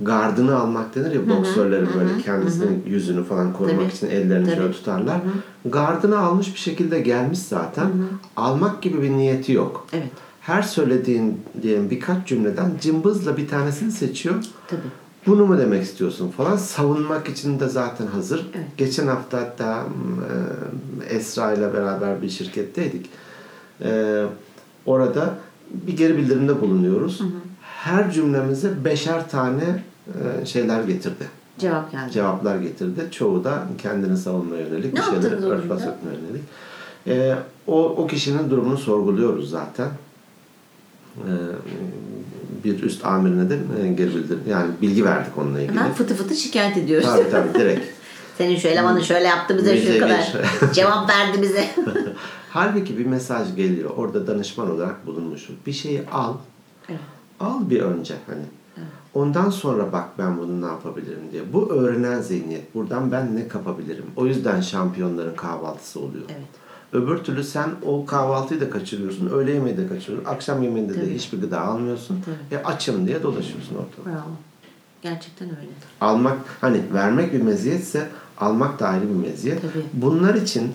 gardını 0.00 0.58
almak 0.58 0.94
denir 0.94 1.12
ya 1.12 1.28
boksörlerin 1.28 1.88
böyle 1.98 2.22
kendisinin 2.22 2.82
yüzünü 2.86 3.24
falan 3.24 3.52
korumak 3.52 3.80
Tabii. 3.80 3.92
için 3.92 4.06
ellerini 4.06 4.44
Tabii. 4.46 4.56
şöyle 4.56 4.72
tutarlar. 4.72 5.20
Gardını 5.64 6.18
almış 6.18 6.54
bir 6.54 6.58
şekilde 6.58 7.00
gelmiş 7.00 7.38
zaten. 7.38 7.90
Almak 8.36 8.82
gibi 8.82 9.02
bir 9.02 9.10
niyeti 9.10 9.52
yok. 9.52 9.86
Evet. 9.92 10.10
Her 10.40 10.62
söylediğin 10.62 11.40
diyelim 11.62 11.90
birkaç 11.90 12.26
cümleden 12.26 12.70
cımbızla 12.80 13.36
bir 13.36 13.48
tanesini 13.48 13.92
seçiyor. 13.92 14.34
Tabii. 14.68 14.80
Bunu 15.26 15.46
mu 15.46 15.58
demek 15.58 15.82
istiyorsun 15.82 16.28
falan 16.30 16.56
savunmak 16.56 17.28
için 17.28 17.60
de 17.60 17.68
zaten 17.68 18.06
hazır. 18.06 18.46
Evet. 18.54 18.66
Geçen 18.76 19.06
hafta 19.06 19.38
hatta 19.38 19.84
e, 21.10 21.14
Esra 21.14 21.52
ile 21.52 21.74
beraber 21.74 22.22
bir 22.22 22.28
şirketteydik. 22.28 23.06
E, 23.84 24.24
orada 24.86 25.34
bir 25.70 25.96
geri 25.96 26.16
bildirimde 26.16 26.60
bulunuyoruz. 26.60 27.22
Her 27.78 28.10
cümlemize 28.10 28.84
beşer 28.84 29.30
tane 29.30 29.82
e, 30.42 30.46
şeyler 30.46 30.84
getirdi. 30.84 31.28
Cevap 31.58 31.92
geldi. 31.92 32.12
Cevaplar 32.12 32.56
getirdi. 32.56 33.08
Çoğu 33.10 33.44
da 33.44 33.62
kendini 33.82 34.16
savunmaya 34.16 34.66
yönelik. 34.66 34.94
Ne 34.94 35.00
bir 35.00 35.04
şeyleri 35.04 35.44
örtbas 35.44 35.82
etmeye 35.82 36.14
yönelik. 36.14 36.42
E, 37.06 37.34
o, 37.66 37.84
o 37.88 38.06
kişinin 38.06 38.50
durumunu 38.50 38.78
sorguluyoruz 38.78 39.50
zaten. 39.50 39.88
E, 41.16 41.32
bir 42.64 42.82
üst 42.82 43.04
amirine 43.04 43.50
de 43.50 43.54
e, 43.54 43.88
geri 43.92 44.14
bildirim. 44.14 44.42
Yani 44.48 44.70
bilgi 44.82 45.04
verdik 45.04 45.38
onunla 45.38 45.60
ilgili. 45.60 45.78
Hemen 45.78 45.92
fıtı 45.92 46.14
fıtı 46.14 46.34
şikayet 46.34 46.76
ediyoruz. 46.76 47.08
Tabii 47.08 47.30
tabii 47.30 47.54
direkt. 47.54 47.86
Senin 48.38 48.56
şu 48.56 48.68
elemanın 48.68 49.00
şöyle 49.00 49.26
yaptı 49.26 49.58
bize 49.58 49.80
şu 49.80 50.00
kadar. 50.00 50.32
Cevap 50.74 51.10
verdi 51.10 51.42
bize. 51.42 51.68
Halbuki 52.50 52.98
bir 52.98 53.06
mesaj 53.06 53.56
geliyor. 53.56 53.90
Orada 53.96 54.26
danışman 54.26 54.70
olarak 54.70 55.06
bulunmuşum. 55.06 55.56
Bir 55.66 55.72
şeyi 55.72 56.02
al. 56.12 56.34
Evet. 56.88 57.17
Al 57.40 57.70
bir 57.70 57.80
önce 57.80 58.14
hani. 58.26 58.42
Ondan 59.14 59.50
sonra 59.50 59.92
bak 59.92 60.08
ben 60.18 60.38
bunu 60.38 60.60
ne 60.62 60.66
yapabilirim 60.66 61.20
diye. 61.32 61.52
Bu 61.52 61.70
öğrenen 61.72 62.20
zihniyet. 62.20 62.74
Buradan 62.74 63.12
ben 63.12 63.36
ne 63.36 63.48
kapabilirim? 63.48 64.04
O 64.16 64.26
yüzden 64.26 64.60
şampiyonların 64.60 65.34
kahvaltısı 65.36 66.00
oluyor. 66.00 66.24
Evet. 66.28 66.46
Öbür 66.92 67.18
türlü 67.18 67.44
sen 67.44 67.70
o 67.86 68.06
kahvaltıyı 68.06 68.60
da 68.60 68.70
kaçırıyorsun. 68.70 69.30
Öğle 69.30 69.52
yemeği 69.52 69.76
de 69.76 69.88
kaçırıyorsun. 69.88 70.30
Akşam 70.30 70.62
yemeğinde 70.62 70.94
de 70.94 71.00
Tabii. 71.00 71.14
hiçbir 71.14 71.40
gıda 71.40 71.60
almıyorsun. 71.60 72.20
Tabii. 72.24 72.60
E 72.60 72.64
açım 72.64 73.06
diye 73.06 73.22
dolaşıyorsun 73.22 73.74
ortada. 73.76 74.16
Bravo. 74.16 74.30
Gerçekten 75.02 75.48
öyle. 75.48 75.68
almak 76.00 76.38
hani 76.60 76.80
vermek 76.94 77.32
bir 77.32 77.42
meziyetse 77.42 78.08
almak 78.38 78.80
da 78.80 78.88
ayrı 78.88 79.08
bir 79.08 79.28
meziyet. 79.28 79.62
Tabii. 79.62 79.84
Bunlar 79.92 80.34
için 80.34 80.72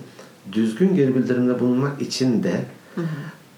düzgün 0.52 0.96
geri 0.96 1.16
bildirimde 1.16 1.60
bulunmak 1.60 2.02
için 2.02 2.44
de 2.44 2.66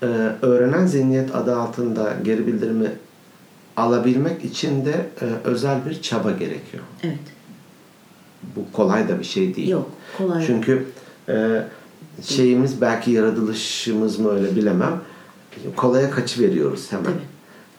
e, 0.05 0.45
öğrenen 0.45 0.85
zihniyet 0.85 1.35
adı 1.35 1.55
altında 1.55 2.13
geri 2.23 2.47
bildirimi 2.47 2.91
alabilmek 3.77 4.45
için 4.45 4.85
de 4.85 4.91
e, 5.21 5.25
özel 5.43 5.85
bir 5.85 6.01
çaba 6.01 6.31
gerekiyor. 6.31 6.83
Evet. 7.03 7.19
Bu 8.55 8.71
kolay 8.73 9.09
da 9.09 9.19
bir 9.19 9.25
şey 9.25 9.55
değil. 9.55 9.69
Yok, 9.69 9.91
kolay. 10.17 10.45
Çünkü 10.47 10.85
e, 11.29 11.63
şeyimiz 12.23 12.81
belki 12.81 13.11
yaratılışımız 13.11 14.19
mı 14.19 14.31
öyle 14.31 14.55
bilemem. 14.55 15.01
Kolaya 15.75 16.11
kaçı 16.11 16.41
veriyoruz 16.41 16.91
hemen. 16.91 17.05
Tabii. 17.05 17.15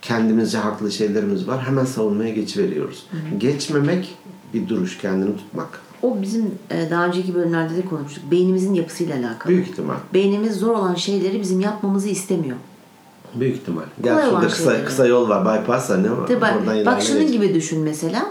Kendimizce 0.02 0.58
haklı 0.58 0.92
şeylerimiz 0.92 1.48
var. 1.48 1.66
Hemen 1.66 1.84
savunmaya 1.84 2.30
geçiveriyoruz. 2.30 3.06
Geçmemek 3.38 4.14
bir 4.54 4.68
duruş, 4.68 4.98
kendini 4.98 5.36
tutmak. 5.36 5.80
O 6.02 6.22
bizim 6.22 6.54
e, 6.70 6.90
daha 6.90 7.06
önceki 7.06 7.34
bölümlerde 7.34 7.76
de 7.76 7.84
konuştuk. 7.84 8.24
Beynimizin 8.30 8.74
yapısıyla 8.74 9.16
alakalı. 9.16 9.52
Büyük 9.52 9.68
ihtimal. 9.68 9.94
Beynimiz 10.14 10.56
zor 10.56 10.74
olan 10.74 10.94
şeyleri 10.94 11.40
bizim 11.40 11.60
yapmamızı 11.60 12.08
istemiyor. 12.08 12.56
Büyük 13.34 13.56
ihtimal. 13.56 13.82
Kolay 14.02 14.28
olan 14.28 14.30
şurada 14.30 14.48
kısa, 14.48 14.70
şeyleri. 14.70 14.84
kısa 14.84 15.06
yol 15.06 15.28
var. 15.28 15.62
Bypass 15.62 15.90
hani 15.90 16.06
Tabii 16.28 16.40
bak, 16.40 16.54
oradan 16.60 16.86
bak 16.86 17.02
şunun 17.02 17.32
gibi 17.32 17.54
düşün 17.54 17.80
mesela. 17.80 18.26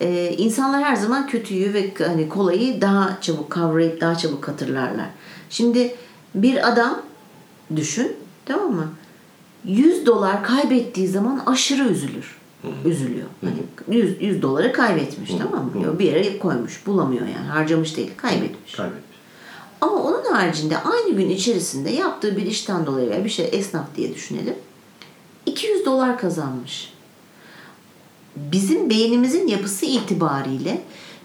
Ee, 0.00 0.34
insanlar 0.38 0.84
her 0.84 0.96
zaman 0.96 1.26
kötüyü 1.26 1.74
ve 1.74 1.94
hani 2.06 2.28
kolayı 2.28 2.80
daha 2.80 3.18
çabuk 3.20 3.50
kavrayıp 3.50 4.00
daha 4.00 4.14
çabuk 4.14 4.48
hatırlarlar. 4.48 5.06
Şimdi 5.50 5.94
bir 6.34 6.68
adam 6.72 7.02
düşün 7.76 8.12
tamam 8.44 8.72
mı? 8.72 8.88
100 9.64 10.06
dolar 10.06 10.44
kaybettiği 10.44 11.08
zaman 11.08 11.42
aşırı 11.46 11.88
üzülür. 11.88 12.36
Üzülüyor. 12.84 13.26
Hani 13.40 13.96
100, 13.98 14.22
100 14.22 14.42
doları 14.42 14.72
kaybetmiş 14.72 15.30
tamam 15.38 15.64
mı? 15.64 15.82
Ya 15.84 15.98
Bir 15.98 16.04
yere 16.04 16.38
koymuş. 16.38 16.86
Bulamıyor 16.86 17.26
yani. 17.26 17.46
Harcamış 17.46 17.96
değil. 17.96 18.10
Kaybetmiş. 18.16 18.72
Kaybetmiş. 18.72 19.16
Ama 19.80 19.94
onun 19.94 20.24
haricinde 20.24 20.78
aynı 20.78 21.16
gün 21.16 21.30
içerisinde 21.30 21.90
yaptığı 21.90 22.36
bir 22.36 22.46
işten 22.46 22.86
dolayı 22.86 23.10
veya 23.10 23.24
bir 23.24 23.30
şey 23.30 23.48
esnaf 23.52 23.84
diye 23.96 24.14
düşünelim. 24.14 24.54
200 25.46 25.86
dolar 25.86 26.18
kazanmış. 26.18 26.92
Bizim 28.36 28.90
beynimizin 28.90 29.46
yapısı 29.46 29.86
itibariyle 29.86 30.82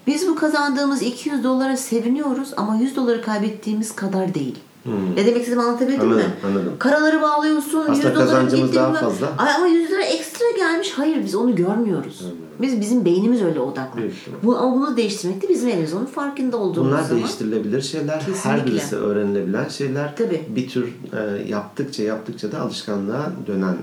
biz 0.07 0.27
bu 0.27 0.35
kazandığımız 0.35 1.01
200 1.01 1.43
dolara 1.43 1.77
seviniyoruz 1.77 2.53
ama 2.57 2.75
100 2.75 2.95
doları 2.95 3.21
kaybettiğimiz 3.21 3.95
kadar 3.95 4.33
değil. 4.33 4.55
Ne 4.85 5.25
demek 5.25 5.37
istediğimi 5.37 5.61
anlatabildim 5.63 6.07
mi? 6.07 6.13
Anladım, 6.13 6.31
anladım. 6.45 6.73
Karaları 6.79 7.21
bağlıyorsun, 7.21 7.79
Aslında 7.79 7.91
100 7.95 8.03
doları 8.03 8.15
kazancımız 8.15 8.75
daha 8.75 8.89
mi? 8.91 8.97
fazla. 8.97 9.27
Ay 9.37 9.55
ama 9.55 9.67
100 9.67 9.91
lira 9.91 10.03
ekstra 10.03 10.45
gelmiş. 10.57 10.91
Hayır 10.95 11.23
biz 11.23 11.35
onu 11.35 11.55
görmüyoruz. 11.55 12.25
Biz 12.61 12.81
bizim 12.81 13.05
beynimiz 13.05 13.41
öyle 13.41 13.59
odaklı. 13.59 14.01
Bu, 14.43 14.57
ama 14.57 14.75
bunu 14.75 14.97
değiştirmek 14.97 15.41
de 15.41 15.49
bizim 15.49 15.69
elimiz. 15.69 15.93
Onun 15.93 16.05
farkında 16.05 16.57
olduğumuz 16.57 16.91
Bunlar 16.91 17.03
zaman. 17.03 17.17
değiştirilebilir 17.23 17.81
şeyler. 17.81 18.13
Her 18.19 18.25
Kesinlikle. 18.25 18.65
birisi 18.65 18.95
öğrenilebilen 18.95 19.67
şeyler. 19.69 20.15
Tabii. 20.15 20.45
Bir 20.49 20.69
tür 20.69 20.93
e, 21.13 21.49
yaptıkça 21.49 22.03
yaptıkça 22.03 22.51
da 22.51 22.59
alışkanlığa 22.61 23.31
dönen 23.47 23.77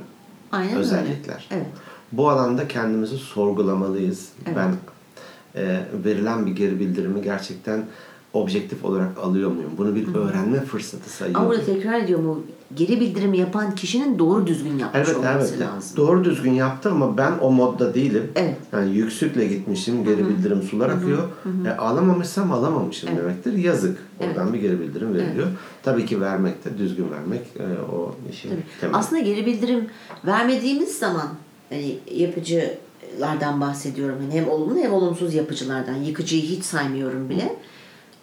Aynen 0.53 0.69
öyle. 0.71 0.81
özellikler. 0.81 1.49
Evet. 1.51 1.67
Bu 2.13 2.29
alanda 2.31 2.69
kendimizi 2.69 3.17
sorgulamalıyız. 3.17 4.29
Evet. 4.47 4.57
Ben 4.57 4.75
e, 5.63 5.81
verilen 6.05 6.47
bir 6.47 6.51
geri 6.53 6.81
bildirimi 6.81 7.23
gerçekten 7.23 7.85
objektif 8.43 8.85
olarak 8.85 9.19
alıyor 9.19 9.51
muyum? 9.51 9.71
Bunu 9.79 9.95
bir 9.95 10.15
öğrenme 10.15 10.61
fırsatı 10.61 11.11
sayıyor 11.11 11.41
Ama 11.41 11.49
burada 11.49 11.65
tekrar 11.65 12.01
ediyorum 12.01 12.29
o 12.29 12.39
geri 12.75 13.01
bildirimi 13.01 13.39
yapan 13.39 13.75
kişinin 13.75 14.19
doğru 14.19 14.47
düzgün 14.47 14.79
yapmış 14.79 15.09
Evet 15.09 15.17
olması 15.17 15.55
evet. 15.55 15.61
lazım. 15.69 15.97
Doğru 15.97 16.25
düzgün 16.25 16.53
yaptı 16.53 16.91
ama 16.91 17.17
ben 17.17 17.33
o 17.41 17.51
modda 17.51 17.95
değilim. 17.95 18.31
Evet. 18.35 18.57
Yani 18.73 18.97
yüksükle 18.97 19.47
gitmişim, 19.47 20.05
geri 20.05 20.29
bildirim 20.29 20.63
sular 20.63 20.91
akıyor. 20.91 21.23
E, 21.67 21.71
alamamışsam 21.71 22.53
alamamışım 22.53 23.17
demektir. 23.17 23.53
Yazık. 23.53 23.99
Oradan 24.21 24.53
bir 24.53 24.59
geri 24.59 24.81
bildirim 24.81 25.15
veriliyor. 25.15 25.47
Tabii 25.83 26.07
ki 26.07 26.21
vermek 26.21 26.65
de, 26.65 26.79
düzgün 26.79 27.11
vermek 27.11 27.41
e, 27.57 27.93
o 27.93 28.15
işin 28.33 28.49
Tabii. 28.49 28.63
temeli. 28.81 28.97
Aslında 28.97 29.23
geri 29.23 29.47
bildirim 29.47 29.87
vermediğimiz 30.27 30.99
zaman 30.99 31.29
hani 31.71 31.99
yapıcılardan 32.15 33.61
bahsediyorum. 33.61 34.17
Hani 34.23 34.41
hem 34.41 34.49
olumlu 34.49 34.79
hem 34.79 34.93
olumsuz 34.93 35.35
yapıcılardan. 35.35 35.95
Yıkıcıyı 35.95 36.43
hiç 36.43 36.65
saymıyorum 36.65 37.29
bile. 37.29 37.57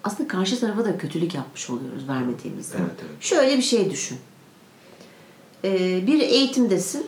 Aslında 0.06 0.28
karşı 0.28 0.60
tarafa 0.60 0.86
da 0.86 0.98
kötülük 0.98 1.36
yapmış 1.36 1.70
oluyoruz 1.70 2.08
vermediğimiz 2.08 2.66
zaman. 2.66 2.86
Evet, 2.86 3.00
evet. 3.02 3.24
Şöyle 3.24 3.58
bir 3.58 3.62
şey 3.62 3.92
düşün. 3.92 4.18
Ee, 5.64 6.08
bir 6.08 6.20
eğitimdesin 6.20 7.08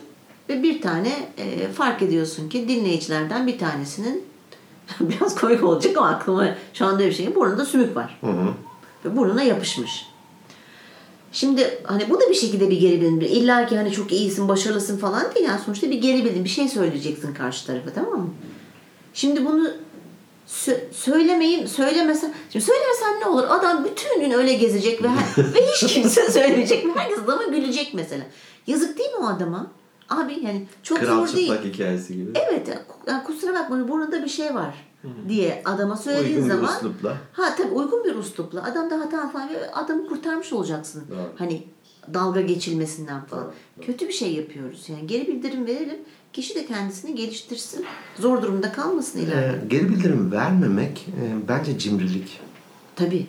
ve 0.49 0.63
bir 0.63 0.81
tane 0.81 1.29
e, 1.37 1.67
fark 1.67 2.01
ediyorsun 2.01 2.49
ki 2.49 2.67
dinleyicilerden 2.67 3.47
bir 3.47 3.59
tanesinin 3.59 4.25
biraz 4.99 5.35
komik 5.35 5.63
olacak 5.63 5.97
ama 5.97 6.09
aklıma 6.09 6.55
şu 6.73 6.85
anda 6.85 6.99
bir 6.99 7.11
şey 7.11 7.35
burnunda 7.35 7.65
sümük 7.65 7.95
var. 7.95 8.17
Hı 8.21 8.27
hı. 8.27 8.53
Ve 9.05 9.17
burnuna 9.17 9.43
yapışmış. 9.43 10.05
Şimdi 11.31 11.79
hani 11.83 12.09
bu 12.09 12.21
da 12.21 12.29
bir 12.29 12.35
şekilde 12.35 12.69
bir 12.69 12.79
geri 12.79 13.01
bildirim. 13.01 13.21
İlla 13.21 13.65
ki 13.65 13.77
hani 13.77 13.91
çok 13.91 14.11
iyisin, 14.11 14.47
başarılısın 14.47 14.97
falan 14.97 15.35
değil. 15.35 15.45
Yani 15.45 15.59
sonuçta 15.65 15.91
bir 15.91 16.01
geri 16.01 16.25
bildirim. 16.25 16.43
Bir 16.43 16.49
şey 16.49 16.69
söyleyeceksin 16.69 17.33
karşı 17.33 17.65
tarafa 17.65 17.93
tamam 17.93 18.19
mı? 18.19 18.29
Şimdi 19.13 19.45
bunu 19.45 19.71
sö- 20.47 20.93
söylemeyin, 20.93 21.65
söylemesen. 21.65 22.33
Şimdi 22.49 22.65
söylemesen 22.65 23.19
ne 23.21 23.25
olur? 23.25 23.43
Adam 23.49 23.85
bütün 23.85 24.19
gün 24.21 24.31
öyle 24.31 24.53
gezecek 24.53 25.03
ve, 25.03 25.07
ve 25.37 25.61
hiç 25.73 25.93
kimse 25.93 26.31
söylemeyecek. 26.31 26.85
Ve 26.85 26.89
herkes 26.95 27.19
adama 27.19 27.43
gülecek 27.43 27.91
mesela. 27.93 28.23
Yazık 28.67 28.97
değil 28.97 29.09
mi 29.09 29.17
o 29.17 29.25
adama? 29.27 29.71
Abi 30.09 30.39
yani 30.45 30.67
çok 30.83 30.97
Kral 30.99 31.25
zor 31.27 31.35
değil. 31.35 31.53
hikayesi 31.63 32.15
gibi. 32.15 32.31
Evet. 32.35 32.67
ya 33.07 33.23
kusura 33.23 33.53
bakma 33.53 33.87
burnunda 33.87 34.23
bir 34.23 34.29
şey 34.29 34.55
var. 34.55 34.87
diye 35.29 35.61
adama 35.65 35.97
söylediğin 35.97 36.35
Uygun 36.35 36.49
bir 36.49 36.55
zaman 36.55 36.75
üslupla. 36.75 37.17
ha 37.33 37.55
tabii 37.57 37.73
uygun 37.73 38.03
bir 38.03 38.15
üslupla 38.15 38.63
adam 38.63 38.89
da 38.89 38.99
hata 38.99 39.29
falan 39.29 39.49
adamı 39.73 40.07
kurtarmış 40.07 40.53
olacaksın. 40.53 41.03
Doğru. 41.09 41.17
Hani 41.37 41.63
dalga 42.13 42.41
geçilmesinden 42.41 43.25
falan. 43.25 43.43
Doğru, 43.43 43.51
doğru. 43.77 43.85
Kötü 43.85 44.07
bir 44.07 44.13
şey 44.13 44.33
yapıyoruz. 44.33 44.89
Yani 44.89 45.07
geri 45.07 45.27
bildirim 45.27 45.65
verelim. 45.67 45.99
Kişi 46.33 46.55
de 46.55 46.65
kendisini 46.65 47.15
geliştirsin. 47.15 47.85
Zor 48.19 48.41
durumda 48.41 48.71
kalmasın 48.71 49.19
ileride. 49.19 49.45
Ee, 49.63 49.67
geri 49.67 49.89
bildirim 49.89 50.31
vermemek 50.31 51.07
e, 51.07 51.47
bence 51.49 51.79
cimrilik. 51.79 52.39
Tabii. 52.95 53.27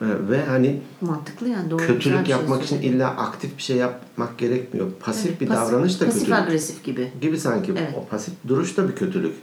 Ee, 0.00 0.04
ve 0.30 0.44
hani 0.44 0.80
Mantıklı 1.00 1.48
yani 1.48 1.70
doğru. 1.70 1.86
kötülük 1.86 2.26
şey 2.26 2.36
yapmak 2.36 2.62
için 2.64 2.76
söyledin. 2.76 2.96
illa 2.96 3.08
aktif 3.08 3.56
bir 3.56 3.62
şey 3.62 3.76
yapmak 3.76 4.38
gerekmiyor. 4.38 4.86
Pasif 5.00 5.26
Evet, 5.26 5.40
bir 5.40 5.46
pasif- 5.46 5.56
davranış 5.72 6.00
da 6.00 6.04
pasif 6.04 6.20
kötülük. 6.20 6.38
agresif 6.38 6.84
gibi. 6.84 7.12
gibi 7.20 7.38
sanki 7.40 7.72
Evet. 7.72 7.94
o 7.96 8.06
pasif 8.08 8.34
duruş 8.48 8.76
da 8.76 8.88
bir 8.88 8.94
kötülük. 8.94 9.34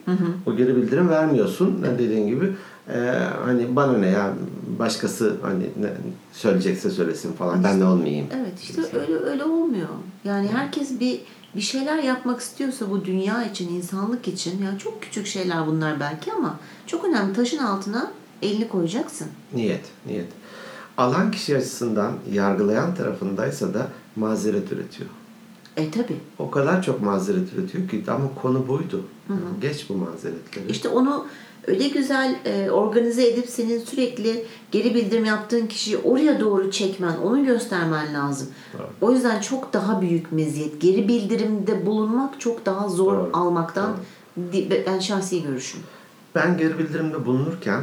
O 0.46 0.56
geri 0.56 0.76
bildirim 0.76 1.10
vermiyorsun 1.10 1.86
dediğin 2.00 2.28
gibi. 2.28 2.52
Ee, 2.94 2.98
hani 3.46 3.76
bana 3.76 3.98
ne 3.98 4.08
ya 4.08 4.34
başkası 4.80 5.36
hani 5.42 5.64
ne, 5.64 5.90
söyleyecekse 6.34 6.90
söylesin 6.90 7.34
falan 7.34 7.64
ben 7.64 7.80
de 7.80 7.86
olmayayım. 7.86 8.28
Evet 8.36 8.60
işte 8.62 8.82
öyle 9.00 9.16
öyle 9.16 9.44
olmuyor. 9.44 9.88
Yani 10.24 10.48
herkes 10.48 11.00
bir 11.00 11.22
bir 11.56 11.62
şeyler 11.62 11.98
yapmak 11.98 12.40
istiyorsa 12.40 12.90
bu 12.90 13.06
dünya 13.06 13.44
için, 13.44 13.70
insanlık 13.76 14.28
için 14.28 14.64
yani 14.64 14.80
çok 14.80 15.02
küçük 15.02 15.28
şeyler 15.28 15.68
bunlar 15.68 16.00
belki 16.00 16.34
ama 16.34 16.60
çok 16.88 17.06
önemli. 17.06 17.34
Taşın 17.34 17.58
altına 17.58 18.12
elini 18.42 18.70
koyacaksın. 18.70 19.28
Niyet, 19.54 19.86
niyet. 20.06 20.28
Alan 20.98 21.32
kişi 21.32 21.58
açısından 21.58 22.14
yargılayan 22.32 22.96
tarafındaysa 22.96 23.74
da 23.74 23.88
mazeret 24.16 24.72
üretiyor. 24.72 25.10
E 25.78 25.92
tabi. 25.92 26.16
O 26.40 26.52
kadar 26.52 26.84
çok 26.84 27.02
mazeret 27.02 27.54
üretiyor 27.54 27.88
ki 27.90 28.04
ama 28.08 28.26
konu 28.42 28.68
buydu. 28.68 29.02
Geç 29.62 29.86
bu 29.90 29.94
mazeretleri. 29.96 30.72
İşte 30.72 30.90
onu 30.90 31.26
öyle 31.68 31.88
güzel 31.88 32.36
e, 32.46 32.72
organize 32.72 33.28
edip 33.28 33.50
senin 33.50 33.80
sürekli 33.80 34.46
geri 34.72 34.96
bildirim 34.96 35.26
yaptığın 35.26 35.66
kişiyi 35.68 35.98
oraya 35.98 36.40
doğru 36.40 36.72
çekmen, 36.72 37.18
onu 37.18 37.46
göstermen 37.46 38.14
lazım. 38.14 38.48
Doğru. 38.74 38.88
O 39.02 39.12
yüzden 39.12 39.42
çok 39.42 39.74
daha 39.74 40.02
büyük 40.02 40.32
meziyet. 40.32 40.82
Geri 40.82 41.08
bildirimde 41.08 41.86
bulunmak 41.86 42.40
çok 42.40 42.66
daha 42.66 42.90
zor 42.90 43.14
Doğru. 43.14 43.30
almaktan 43.34 43.92
di- 44.54 44.84
ben 44.88 45.00
şahsi 45.00 45.44
görüşüm. 45.44 45.80
Ben 46.36 46.58
geri 46.58 46.80
bildirimde 46.80 47.26
bulunurken 47.26 47.82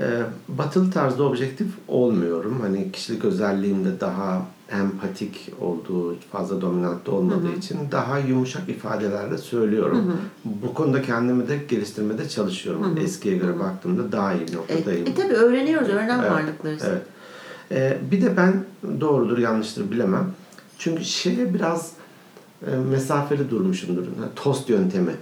e, 0.00 0.22
batılı 0.48 0.90
tarzda 0.90 1.22
objektif 1.24 1.66
olmuyorum. 1.88 2.58
Hani 2.60 2.92
kişilik 2.92 3.24
özelliğimde 3.24 4.00
daha 4.00 4.42
empatik 4.72 5.52
olduğu, 5.60 6.16
fazla 6.32 6.60
dominant 6.60 7.08
olmadığı 7.08 7.52
için 7.58 7.78
daha 7.92 8.18
yumuşak 8.18 8.68
ifadelerle 8.68 9.38
söylüyorum. 9.38 10.16
Bu 10.44 10.74
konuda 10.74 11.02
kendimi 11.02 11.48
de 11.48 11.56
geliştirmede 11.68 12.28
çalışıyorum. 12.28 12.98
Eskiye 13.00 13.36
göre 13.36 13.58
baktığımda 13.58 14.12
daha 14.12 14.34
iyi 14.34 14.46
bir 14.46 14.52
E, 14.52 14.56
noktadayım. 14.56 15.06
e 15.06 15.14
tabi 15.14 15.32
öğreniyoruz, 15.32 15.88
öğrenen 15.88 16.18
Evet, 16.18 16.30
varlıklarız. 16.30 16.82
Evet. 16.88 17.02
Ee, 17.72 17.98
bir 18.10 18.22
de 18.22 18.36
ben 18.36 18.64
doğrudur 19.00 19.38
yanlıştır 19.38 19.90
bilemem. 19.90 20.26
Çünkü 20.78 21.04
şeye 21.04 21.54
biraz 21.54 21.92
e, 22.66 22.76
mesafeli 22.90 23.50
durmuşumdur. 23.50 24.02
Ha, 24.02 24.28
Tost 24.36 24.68
yöntemi. 24.68 25.12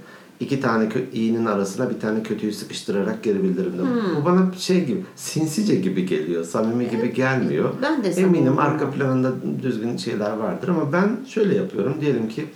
İki 0.41 0.61
tane 0.61 0.89
iyinin 1.13 1.47
arasına 1.47 1.91
bir 1.91 2.01
tane 2.01 2.23
kötüyü 2.23 2.53
sıkıştırarak 2.53 3.23
geri 3.23 3.43
bildirimde. 3.43 3.83
Hmm. 3.83 4.17
Bu 4.21 4.25
bana 4.25 4.53
şey 4.59 4.85
gibi, 4.85 5.05
sinsice 5.17 5.75
gibi 5.75 6.07
geliyor. 6.07 6.45
Samimi 6.45 6.91
gibi 6.91 7.15
gelmiyor. 7.15 7.71
Ben 7.83 8.05
de 8.05 8.09
Eminim 8.09 8.59
arka 8.59 8.91
planında 8.91 9.33
düzgün 9.63 9.97
şeyler 9.97 10.31
vardır 10.31 10.69
ama 10.69 10.93
ben 10.93 11.17
şöyle 11.29 11.55
yapıyorum. 11.55 11.95
Diyelim 12.01 12.29
ki 12.29 12.47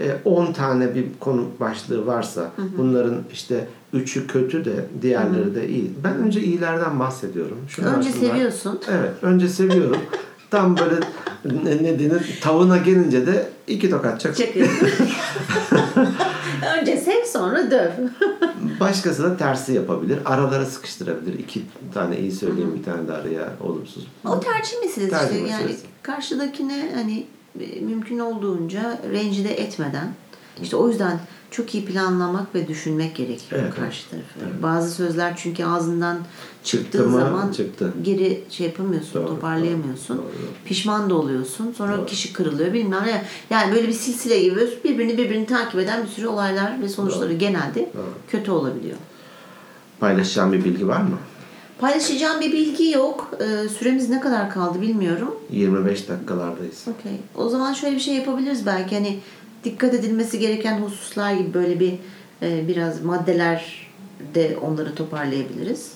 e, 0.00 0.16
10 0.24 0.52
tane 0.52 0.94
bir 0.94 1.04
konu 1.20 1.46
başlığı 1.60 2.06
varsa 2.06 2.50
bunların 2.78 3.14
işte 3.32 3.68
üçü 3.92 4.26
kötü 4.26 4.64
de 4.64 4.84
diğerleri 5.02 5.54
de 5.54 5.68
iyi. 5.68 5.90
Ben 6.04 6.14
önce 6.16 6.40
iyilerden 6.40 7.00
bahsediyorum. 7.00 7.58
Şunlar, 7.68 7.96
Önce 7.96 8.12
şunlar. 8.12 8.28
seviyorsun. 8.28 8.80
Evet, 8.90 9.10
önce 9.22 9.48
seviyorum. 9.48 9.98
Tam 10.50 10.76
böyle 10.76 10.96
ne, 11.64 11.82
ne 11.82 11.98
denir 11.98 12.38
tavına 12.40 12.76
gelince 12.76 13.26
de 13.26 13.48
iki 13.66 13.90
tokat 13.90 14.20
çak. 14.20 14.36
Önce 16.80 16.96
sev 16.96 17.24
sonra 17.24 17.70
döv. 17.70 17.90
Başkası 18.80 19.22
da 19.22 19.36
tersi 19.36 19.72
yapabilir. 19.72 20.18
Aralara 20.24 20.66
sıkıştırabilir. 20.66 21.38
İki 21.38 21.62
tane 21.94 22.18
iyi 22.18 22.32
söyleyeyim, 22.32 22.74
bir 22.78 22.84
tane 22.84 23.08
de 23.08 23.12
araya 23.12 23.52
olumsuz. 23.60 24.06
O 24.24 24.40
tercih 24.40 24.80
meselesi 24.82 25.10
Tercih. 25.10 25.50
Yani 25.50 25.76
karşıdakine 26.02 26.92
hani 26.94 27.26
e, 27.60 27.80
mümkün 27.80 28.18
olduğunca 28.18 28.98
rencide 29.12 29.54
etmeden 29.62 30.08
işte 30.62 30.76
o 30.76 30.88
yüzden 30.88 31.18
çok 31.50 31.74
iyi 31.74 31.84
planlamak 31.84 32.54
ve 32.54 32.68
düşünmek 32.68 33.16
gerekiyor 33.16 33.60
Evet, 33.64 33.74
karşı 33.74 34.10
tarafı. 34.10 34.62
Bazı 34.62 34.90
sözler 34.90 35.34
çünkü 35.36 35.64
ağzından 35.64 36.18
çıktığı 36.64 36.82
Çıktı 36.98 37.08
mı, 37.10 37.18
zaman 37.20 37.52
çıktı. 37.52 37.92
geri 38.02 38.44
şey 38.50 38.66
yapamıyorsun, 38.66 39.14
Doğru, 39.14 39.26
toparlayamıyorsun. 39.28 40.16
doğru, 40.18 40.24
doğru. 40.26 40.50
Pişman 40.64 41.10
da 41.10 41.14
oluyorsun. 41.14 41.74
Sonra 41.78 41.96
Doğru. 41.98 42.06
kişi 42.06 42.32
kırılıyor 42.32 42.72
bilmem 42.72 43.02
ne. 43.06 43.24
Yani 43.50 43.74
böyle 43.74 43.88
bir 43.88 43.92
silsile 43.92 44.42
gibi 44.42 44.56
birbirini 44.84 45.18
birbirini 45.18 45.46
takip 45.46 45.80
eden 45.80 46.02
bir 46.04 46.08
sürü 46.08 46.26
olaylar 46.26 46.82
ve 46.82 46.88
sonuçları 46.88 47.32
genelde 47.32 47.90
Doğru. 47.94 48.04
kötü 48.28 48.50
olabiliyor. 48.50 48.96
Paylaşacağım 50.00 50.52
bir 50.52 50.64
bilgi 50.64 50.88
var 50.88 51.00
mı? 51.02 51.16
Paylaşacağım 51.78 52.40
bir 52.40 52.52
bilgi 52.52 52.90
yok. 52.90 53.30
Ee, 53.40 53.68
süremiz 53.68 54.10
ne 54.10 54.20
kadar 54.20 54.50
kaldı 54.50 54.80
bilmiyorum. 54.80 55.34
25 55.50 56.08
dakikalardayız. 56.08 56.84
Okey. 56.98 57.12
O 57.34 57.48
zaman 57.48 57.72
şöyle 57.72 57.96
bir 57.96 58.00
şey 58.00 58.14
yapabiliriz 58.14 58.66
belki 58.66 58.94
hani 58.94 59.18
dikkat 59.66 59.94
edilmesi 59.94 60.38
gereken 60.38 60.78
hususlar 60.80 61.32
gibi 61.32 61.54
böyle 61.54 61.80
bir 61.80 61.94
e, 62.42 62.68
biraz 62.68 63.02
maddeler 63.02 63.86
de 64.34 64.58
onları 64.62 64.94
toparlayabiliriz. 64.94 65.92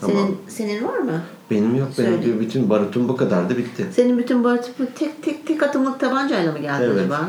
Tamam. 0.00 0.16
Senin 0.16 0.36
senin 0.48 0.84
var 0.88 0.98
mı? 0.98 1.22
Benim 1.50 1.74
yok. 1.76 1.88
Benim 1.98 2.10
Söyle. 2.20 2.26
bir 2.34 2.40
bütün 2.40 2.70
barutum 2.70 3.08
bu 3.08 3.16
kadardı 3.16 3.56
bitti. 3.58 3.86
Senin 3.92 4.18
bütün 4.18 4.44
artık 4.44 4.96
tek 4.96 5.22
tek 5.22 5.46
tek 5.46 5.62
atımlık 5.62 6.00
tabancayla 6.00 6.52
mı 6.52 6.58
geldi 6.58 6.84
Evet. 6.86 6.98
acaba? 7.00 7.28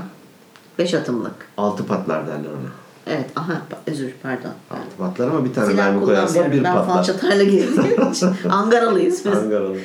Beş 0.79 0.93
atımlık. 0.93 1.35
Altı 1.57 1.85
patlar 1.85 2.27
derler 2.27 2.49
ona. 2.49 2.69
Evet. 3.07 3.29
Aha 3.35 3.61
özür 3.87 4.13
pardon. 4.23 4.51
Altı 4.71 4.97
patlar 4.97 5.27
ama 5.27 5.45
bir 5.45 5.53
tane 5.53 5.71
Silah 5.71 5.85
mermi 5.85 6.05
koyarsan 6.05 6.51
bir 6.51 6.63
Ben 6.63 6.73
patlar. 6.73 6.93
falçatayla 6.95 7.43
gezdiğim 7.43 8.11
için 8.11 8.29
Angaralıyız 8.49 9.25
biz. 9.25 9.37
Angaralı. 9.37 9.77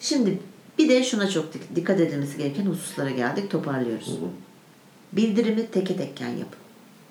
Şimdi 0.00 0.38
bir 0.78 0.88
de 0.88 1.04
şuna 1.04 1.28
çok 1.30 1.44
dik- 1.44 1.76
dikkat 1.76 2.00
edilmesi 2.00 2.38
gereken 2.38 2.66
hususlara 2.66 3.10
geldik. 3.10 3.50
Toparlıyoruz. 3.50 4.18
Bildirimi 5.16 5.66
teke 5.66 5.96
tekken 5.96 6.28
yapın. 6.28 6.58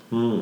Hmm. 0.09 0.41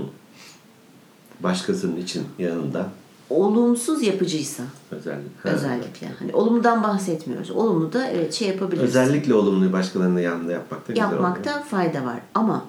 Başkasının 1.40 1.96
için 1.98 2.24
yanında 2.40 2.90
olumsuz 3.30 4.04
yapıcıysa 4.04 4.64
özellikle. 4.92 5.50
özellikle. 5.50 6.08
Hani 6.20 6.34
olumludan 6.36 6.84
bahsetmiyoruz. 6.84 7.52
Olumlu 7.52 7.94
da 7.94 8.08
evet 8.08 8.34
şey 8.34 8.48
yapabiliriz. 8.48 8.90
Özellikle 8.90 9.34
olumluyu 9.34 9.74
başkalarının 9.74 10.20
yanında 10.20 10.52
yapmakta 10.52 10.94
güzel 10.94 11.08
oluyor. 11.08 11.22
Yapmakta 11.24 11.62
fayda 11.64 12.06
var. 12.06 12.20
Ama 12.34 12.66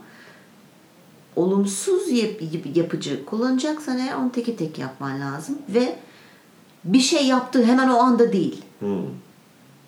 olumsuz 1.36 2.10
yap- 2.10 2.42
yap- 2.52 2.76
yapıcı 2.76 3.24
kullanacaksan 3.24 3.98
eğer 3.98 4.14
onu 4.16 4.32
teke 4.32 4.56
tek 4.56 4.78
yapman 4.78 5.20
lazım 5.20 5.58
ve 5.68 5.96
bir 6.84 7.00
şey 7.00 7.26
yaptığı 7.26 7.62
hemen 7.64 7.88
o 7.88 7.96
anda 7.98 8.32
değil. 8.32 8.62
Hmm. 8.78 9.02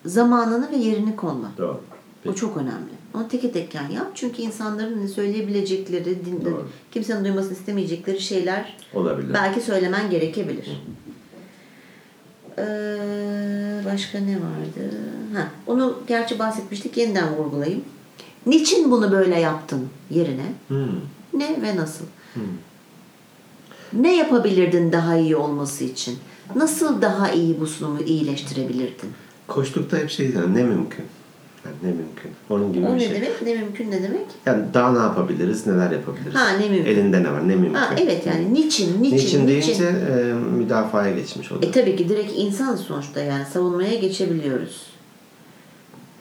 Zamanını 0.05 0.71
ve 0.71 0.77
yerini 0.77 1.17
kolla. 1.17 1.51
Doğru. 1.59 1.81
O 2.29 2.33
çok 2.33 2.57
önemli. 2.57 2.96
Onu 3.15 3.29
teke 3.29 3.53
tekken 3.53 3.89
yap. 3.91 4.07
Çünkü 4.15 4.43
insanların 4.43 5.07
söyleyebilecekleri, 5.07 6.05
din- 6.27 6.45
Doğru. 6.45 6.69
kimsenin 6.93 7.25
duymasını 7.25 7.53
istemeyecekleri 7.53 8.21
şeyler 8.21 8.77
Olabilir. 8.95 9.35
belki 9.35 9.61
söylemen 9.61 10.11
gerekebilir. 10.11 10.69
Ee, 12.59 12.63
başka 13.93 14.19
ne 14.19 14.35
vardı? 14.37 14.91
Ha, 15.35 15.49
onu 15.67 15.99
gerçi 16.07 16.39
bahsetmiştik. 16.39 16.97
Yeniden 16.97 17.35
vurgulayayım. 17.37 17.85
Niçin 18.47 18.91
bunu 18.91 19.13
böyle 19.13 19.41
yaptın 19.41 19.89
yerine? 20.11 20.53
Hmm. 20.69 20.87
Ne 21.35 21.63
ve 21.63 21.77
nasıl? 21.77 22.05
Ne 23.93 24.17
yapabilirdin 24.17 24.93
daha 24.93 25.17
iyi 25.17 25.37
olması 25.37 25.85
için? 25.85 26.19
Nasıl 26.55 27.03
daha 27.03 27.31
iyi 27.31 27.61
bu 27.61 27.67
sunumu 27.67 28.03
iyileştirebilirdin? 28.03 29.11
Koştukta 29.49 29.97
hep 29.99 30.11
şey 30.11 30.31
yani 30.31 30.55
ne 30.55 30.63
mümkün. 30.63 31.05
Yani 31.67 31.77
ne 31.83 31.89
mümkün. 31.89 32.31
Onun 32.51 32.73
gibi 32.73 32.87
O 32.87 32.89
bir 32.89 32.95
ne 32.95 33.01
şey. 33.01 33.11
demek? 33.15 33.43
Ne 33.43 33.55
mümkün 33.55 33.91
ne 33.91 34.03
demek? 34.03 34.27
Yani 34.47 34.65
daha 34.75 34.93
ne 34.93 34.99
yapabiliriz, 34.99 35.67
neler 35.67 35.91
yapabiliriz? 35.91 36.35
Ha, 36.35 36.49
ne 36.51 36.69
mümkün. 36.69 36.91
Elinde 36.91 37.23
ne 37.23 37.33
var, 37.33 37.49
ne 37.49 37.55
mümkün. 37.57 37.75
Ha, 37.75 37.91
evet 38.03 38.27
yani 38.27 38.55
niçin, 38.55 39.03
niçin, 39.03 39.17
Niçin, 39.17 39.47
niçin? 39.47 39.49
deyince 39.49 39.85
e, 39.85 40.33
müdafaya 40.59 41.15
geçmiş 41.15 41.53
oluyor. 41.53 41.69
E 41.69 41.73
tabii 41.73 41.97
ki 41.97 42.09
direkt 42.09 42.33
insan 42.37 42.77
sonuçta 42.77 43.21
yani 43.21 43.45
savunmaya 43.53 43.95
geçebiliyoruz. 43.95 44.87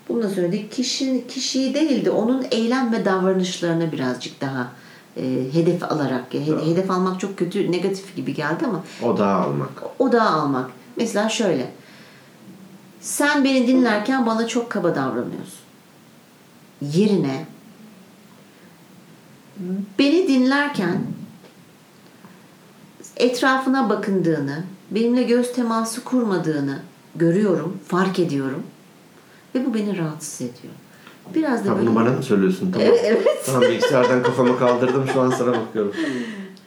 Bunu 0.10 0.24
da 0.24 0.30
söyledik. 0.30 0.72
Kişi, 0.72 1.24
kişiyi 1.28 1.74
değil 1.74 2.06
de 2.06 2.12
onun 2.12 2.46
eylem 2.52 2.92
ve 2.94 3.06
davranışlarına 3.06 3.92
birazcık 3.92 4.42
daha 4.42 4.68
e, 5.18 5.22
hedef 5.54 5.84
alarak. 5.84 6.34
ya, 6.34 6.42
he- 6.42 6.48
Doğru. 6.52 6.66
hedef 6.66 6.92
almak 6.92 7.20
çok 7.20 7.38
kötü, 7.38 7.72
negatif 7.72 8.16
gibi 8.16 8.34
geldi 8.34 8.66
ama 8.68 8.84
Odağı 9.04 9.36
almak. 9.42 9.70
odağa 10.00 10.30
almak. 10.30 10.70
Mesela 10.98 11.30
şöyle. 11.30 11.66
Sen 13.06 13.44
beni 13.44 13.68
dinlerken 13.68 14.26
bana 14.26 14.48
çok 14.48 14.70
kaba 14.70 14.96
davranıyorsun. 14.96 15.60
Yerine 16.82 17.46
beni 20.00 20.28
dinlerken 20.28 21.02
etrafına 23.18 23.90
bakındığını, 23.90 24.64
benimle 24.92 25.24
göz 25.24 25.54
teması 25.54 26.04
kurmadığını 26.04 26.80
görüyorum, 27.16 27.80
fark 27.88 28.20
ediyorum. 28.20 28.64
Ve 29.56 29.66
bu 29.66 29.74
beni 29.74 29.98
rahatsız 29.98 30.42
ediyor. 30.42 30.74
Biraz 31.36 31.66
da 31.66 31.70
Ha, 31.70 31.76
böyle... 31.76 31.88
bunu 31.88 31.96
bana 31.96 32.10
mı 32.10 32.24
söylüyorsun? 32.24 32.72
Tamam. 32.72 32.88
Evet. 33.04 33.44
Tamam 33.46 33.62
bilgisayardan 33.62 34.24
kafamı 34.24 34.60
kaldırdım 34.60 35.06
şu 35.14 35.22
an 35.22 35.30
sana 35.32 35.52
bakıyorum. 35.52 35.94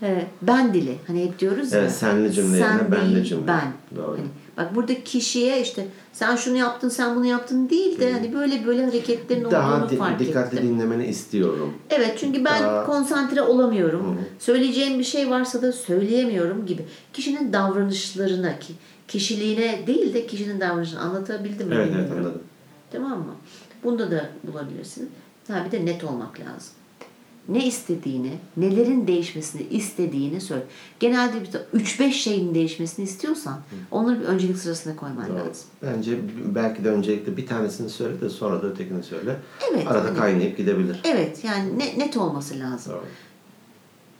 Evet, 0.02 0.26
ben 0.42 0.74
dili. 0.74 0.98
Hani 1.06 1.24
hep 1.24 1.38
diyoruz 1.38 1.72
ya. 1.72 1.80
Evet, 1.80 1.92
senli 1.92 2.32
cümle 2.32 2.58
yerine 2.58 2.92
benli 2.92 3.24
cümle. 3.24 3.46
Ben. 3.46 3.72
Doğru. 3.96 4.16
Hani 4.16 4.28
bak 4.58 4.74
burada 4.74 5.04
kişiye 5.04 5.62
işte 5.62 5.86
sen 6.12 6.36
şunu 6.36 6.56
yaptın, 6.56 6.88
sen 6.88 7.16
bunu 7.16 7.26
yaptın 7.26 7.68
değil 7.68 8.00
de 8.00 8.12
hani 8.12 8.34
böyle 8.34 8.66
böyle 8.66 8.84
hareketlerin 8.84 9.50
Daha 9.50 9.84
olduğunu 9.84 9.98
fark 9.98 10.18
dikkatli 10.20 10.58
ettim. 10.58 10.68
dinlemeni 10.70 11.06
istiyorum. 11.06 11.74
Evet 11.90 12.16
çünkü 12.20 12.44
ben 12.44 12.62
Daha- 12.62 12.86
konsantre 12.86 13.42
olamıyorum. 13.42 14.20
Söyleyeceğim 14.38 14.98
bir 14.98 15.04
şey 15.04 15.30
varsa 15.30 15.62
da 15.62 15.72
söyleyemiyorum 15.72 16.66
gibi. 16.66 16.84
Kişinin 17.12 17.52
davranışlarına 17.52 18.58
ki 18.58 18.72
kişiliğine 19.08 19.86
değil 19.86 20.14
de 20.14 20.26
kişinin 20.26 20.60
davranışını 20.60 21.00
anlatabildim 21.00 21.68
mi? 21.68 21.74
Evet 21.74 21.92
evet 21.98 22.10
anladım. 22.12 22.42
Tamam 22.92 23.18
mı? 23.18 23.34
Bunda 23.84 24.10
da 24.10 24.30
bulabilirsin. 24.44 25.10
Ha 25.48 25.64
bir 25.66 25.70
de 25.72 25.86
net 25.86 26.04
olmak 26.04 26.40
lazım. 26.40 26.72
Ne 27.48 27.66
istediğini, 27.66 28.32
nelerin 28.56 29.06
değişmesini 29.06 29.62
istediğini 29.62 30.40
söyle. 30.40 30.62
Genelde 31.00 31.40
bir 31.42 31.46
3-5 31.80 32.12
şeyin 32.12 32.54
değişmesini 32.54 33.04
istiyorsan 33.04 33.60
onları 33.90 34.20
bir 34.20 34.24
öncelik 34.24 34.58
sırasına 34.58 34.96
koyman 34.96 35.28
Doğru. 35.28 35.36
lazım. 35.38 35.66
Bence 35.82 36.18
belki 36.54 36.84
de 36.84 36.90
öncelikle 36.90 37.36
bir 37.36 37.46
tanesini 37.46 37.90
söyle 37.90 38.20
de 38.20 38.28
sonra 38.28 38.62
da 38.62 38.66
ötekini 38.66 39.02
söyle. 39.02 39.36
Evet, 39.72 39.86
Arada 39.86 40.08
hani- 40.08 40.18
kaynayıp 40.18 40.56
gidebilir. 40.56 41.00
Evet 41.04 41.44
yani 41.44 41.78
ne- 41.78 41.98
net 41.98 42.16
olması 42.16 42.58
lazım. 42.60 42.92
Doğru. 42.92 43.04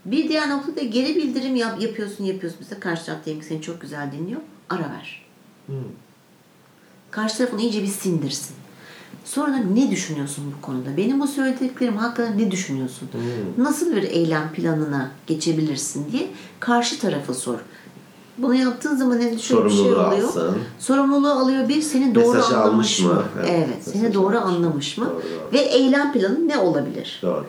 Bir 0.05 0.29
diğer 0.29 0.51
noktada 0.51 0.81
geri 0.81 1.17
bildirim 1.17 1.57
yap, 1.57 1.83
yapıyorsun 1.83 2.25
yapıyorsun. 2.25 2.59
Mesela 2.62 2.81
karşı 2.81 3.07
taraf 3.07 3.25
diyelim 3.25 3.43
seni 3.43 3.62
çok 3.62 3.81
güzel 3.81 4.12
dinliyor. 4.12 4.41
Ara 4.71 4.91
ver. 4.91 5.27
Hmm. 5.67 5.77
Karşı 7.11 7.38
tarafını 7.38 7.61
iyice 7.61 7.83
bir 7.83 7.87
sindirsin. 7.87 8.57
Sonra 9.29 9.57
ne 9.57 9.91
düşünüyorsun 9.91 10.45
bu 10.59 10.67
konuda? 10.67 10.97
Benim 10.97 11.21
bu 11.21 11.27
söylediklerim 11.27 11.97
hakkında 11.97 12.31
ne 12.31 12.51
düşünüyorsun? 12.51 13.09
Hmm. 13.12 13.64
Nasıl 13.64 13.97
bir 13.97 14.03
eylem 14.03 14.53
planına 14.53 15.11
geçebilirsin 15.27 16.12
diye 16.12 16.31
karşı 16.61 17.01
tarafa 17.01 17.35
sor. 17.35 17.59
Bunu 18.38 18.55
yaptığın 18.55 18.97
zaman 18.97 19.21
ne 19.21 19.38
şöyle 19.38 19.64
bir 19.64 19.71
şey 19.71 19.81
oluyor. 19.81 20.05
alsın. 20.05 20.59
Sorumluluğu 20.79 21.31
alıyor 21.31 21.69
bir 21.69 21.83
seni 21.83 22.14
doğru 22.14 22.37
Mesajı 22.37 22.59
anlamış 22.59 23.01
mı? 23.01 23.14
mı? 23.14 23.23
Evet, 23.38 23.51
Evet, 23.51 23.85
seni 23.85 24.14
doğru 24.14 24.38
almış 24.38 24.59
mı? 24.59 24.67
anlamış 24.67 24.99
mı? 24.99 25.05
Doğru, 25.05 25.14
doğru. 25.14 25.53
Ve 25.53 25.59
eylem 25.59 26.12
planı 26.12 26.49
ne 26.49 26.59
olabilir? 26.59 27.19
Doğru. 27.23 27.47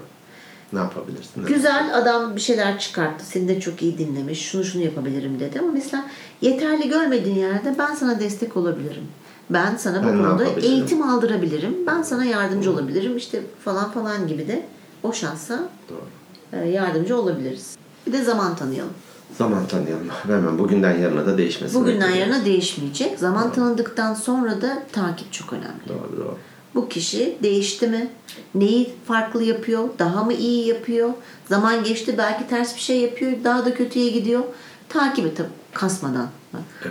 Ne 0.74 0.80
yapabilirsin? 0.80 1.46
Güzel 1.46 1.98
adam 1.98 2.36
bir 2.36 2.42
şeyler 2.42 2.80
çıkarttı. 2.80 3.26
Seni 3.26 3.48
de 3.48 3.60
çok 3.60 3.82
iyi 3.82 3.98
dinlemiş. 3.98 4.42
Şunu 4.42 4.64
şunu 4.64 4.84
yapabilirim 4.84 5.40
dedi. 5.40 5.60
Ama 5.60 5.72
mesela 5.72 6.06
yeterli 6.42 6.90
görmediğin 6.90 7.36
yerde 7.36 7.76
ben 7.80 7.96
sana 7.96 8.20
destek 8.20 8.58
olabilirim. 8.58 9.04
Ben 9.50 9.76
sana 9.76 10.04
bu 10.04 10.08
konuda 10.08 10.44
eğitim 10.62 11.02
aldırabilirim. 11.10 11.78
Ben 11.88 12.02
sana 12.02 12.26
yardımcı 12.26 12.72
olabilirim. 12.72 13.18
İşte 13.18 13.42
falan 13.66 13.92
falan 13.92 14.28
gibi 14.28 14.48
de 14.48 14.66
o 15.04 15.14
şansa 15.14 15.60
Doğru. 15.90 16.62
e, 16.62 16.70
yardımcı 16.70 17.18
olabiliriz. 17.18 17.78
Bir 18.08 18.14
de 18.14 18.24
zaman 18.24 18.56
tanıyalım. 18.56 18.94
Zaman 19.38 19.68
tanıyalım. 19.68 20.08
Hemen 20.28 20.60
bugünden 20.60 20.98
yarına 20.98 21.26
da 21.26 21.38
değişmesi. 21.38 21.76
Bugünden 21.76 22.10
bekliyorum. 22.10 22.32
yarına 22.32 22.46
değişmeyecek. 22.46 23.20
Zaman 23.20 23.54
tanıdıktan 23.54 24.14
sonra 24.14 24.62
da 24.62 24.84
takip 24.92 25.34
çok 25.34 25.54
önemli. 25.54 25.90
Doğru 25.90 26.18
doğru. 26.18 26.38
Bu 26.76 26.90
kişi 26.90 27.38
değişti 27.44 27.88
mi? 27.88 28.10
Neyi 28.56 28.94
farklı 29.08 29.44
yapıyor? 29.44 29.90
Daha 30.00 30.24
mı 30.24 30.34
iyi 30.34 30.68
yapıyor? 30.68 31.10
Zaman 31.50 31.84
geçti 31.84 32.16
belki 32.18 32.48
ters 32.48 32.76
bir 32.76 32.82
şey 32.82 33.02
yapıyor. 33.02 33.32
Daha 33.44 33.66
da 33.66 33.74
kötüye 33.74 34.10
gidiyor. 34.10 34.44
Takip 34.90 35.26
et 35.26 35.38
tabii 35.38 35.48
kasmadan. 35.74 36.28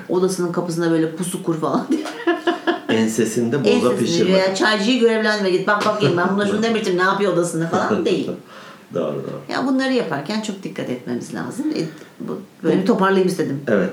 Odasının 0.09 0.53
kapısında 0.53 0.91
böyle 0.91 1.17
pusu 1.17 1.43
kur 1.43 1.61
falan 1.61 1.87
diye. 1.91 2.05
Ensesinde 2.99 3.65
boza 3.65 3.71
Ensesini 3.71 3.99
pişirme. 3.99 4.33
veya 4.35 4.55
çaycıyı 4.55 5.01
görevlendirme 5.01 5.51
git 5.51 5.67
bak 5.67 5.87
bakayım 5.87 6.17
ben 6.17 6.37
buna 6.37 6.47
şunu 6.47 6.63
demiştim 6.69 6.99
ne 6.99 7.03
yapıyor 7.03 7.33
odasında 7.33 7.67
falan 7.69 8.05
değil. 8.05 8.31
doğru 8.95 9.15
doğru. 9.15 9.53
Ya 9.53 9.67
bunları 9.67 9.93
yaparken 9.93 10.41
çok 10.41 10.63
dikkat 10.63 10.91
etmemiz 10.91 11.35
lazım. 11.35 11.67
E, 11.71 11.81
bu, 12.21 12.41
böyle 12.63 12.85
toparlayayım 12.85 13.29
istedim. 13.29 13.61
Evet. 13.69 13.91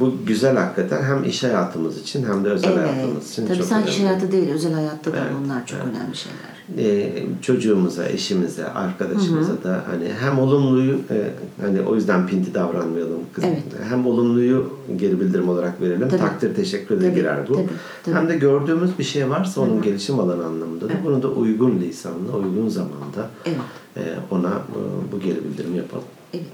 Bu 0.00 0.14
güzel 0.26 0.56
hakikaten 0.56 1.02
hem 1.02 1.24
iş 1.24 1.42
hayatımız 1.44 1.98
için 2.00 2.24
hem 2.26 2.44
de 2.44 2.48
özel 2.48 2.76
hayatımız 2.76 3.30
için 3.32 3.46
Tabii 3.46 3.58
çok 3.58 3.66
sadece 3.66 3.90
iş 3.90 3.96
önemli. 3.98 4.08
hayatı 4.08 4.32
değil 4.32 4.50
özel 4.50 4.72
hayatta 4.72 5.12
da 5.12 5.16
Evet, 5.16 5.30
bunlar 5.44 5.66
çok 5.66 5.78
önemli 5.80 6.16
şeyler. 6.16 6.56
Ee, 6.78 7.26
çocuğumuza, 7.42 8.06
eşimize, 8.08 8.66
arkadaşımıza 8.68 9.62
da 9.64 9.84
hani 9.90 10.08
hem 10.20 10.38
olumluyu 10.38 10.94
e, 11.10 11.30
hani 11.60 11.80
o 11.80 11.94
yüzden 11.94 12.26
pinti 12.26 12.54
davranmayalım. 12.54 13.20
Kız- 13.32 13.44
Evet. 13.44 13.62
Hem 13.88 14.06
olumluyu 14.06 14.70
geri 14.96 15.20
bildirim 15.20 15.48
olarak 15.48 15.80
verelim. 15.80 16.08
Tabii. 16.08 16.20
Takdir 16.20 16.54
teşekkür 16.54 17.00
de 17.00 17.10
girer 17.10 17.48
bu. 17.48 17.54
tabii, 17.54 17.66
tabii. 18.04 18.14
Hem 18.14 18.28
de 18.28 18.36
gördüğümüz 18.36 18.98
bir 18.98 19.04
şey 19.04 19.30
varsa 19.30 19.60
onun 19.60 19.82
gelişim 19.82 20.20
alanı 20.20 20.44
anlamında 20.46 20.88
da 20.88 20.92
bunu 21.04 21.22
da 21.22 21.28
uygun 21.28 21.80
lisanla, 21.80 22.32
uygun 22.36 22.68
zamanda 22.68 23.30
Evet. 23.46 23.58
e, 23.96 24.00
ona 24.30 24.48
e, 24.50 25.12
bu 25.12 25.20
geri 25.20 25.44
bildirimi 25.44 25.76
yapalım. 25.76 26.04
Evet. 26.34 26.44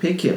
Peki 0.00 0.34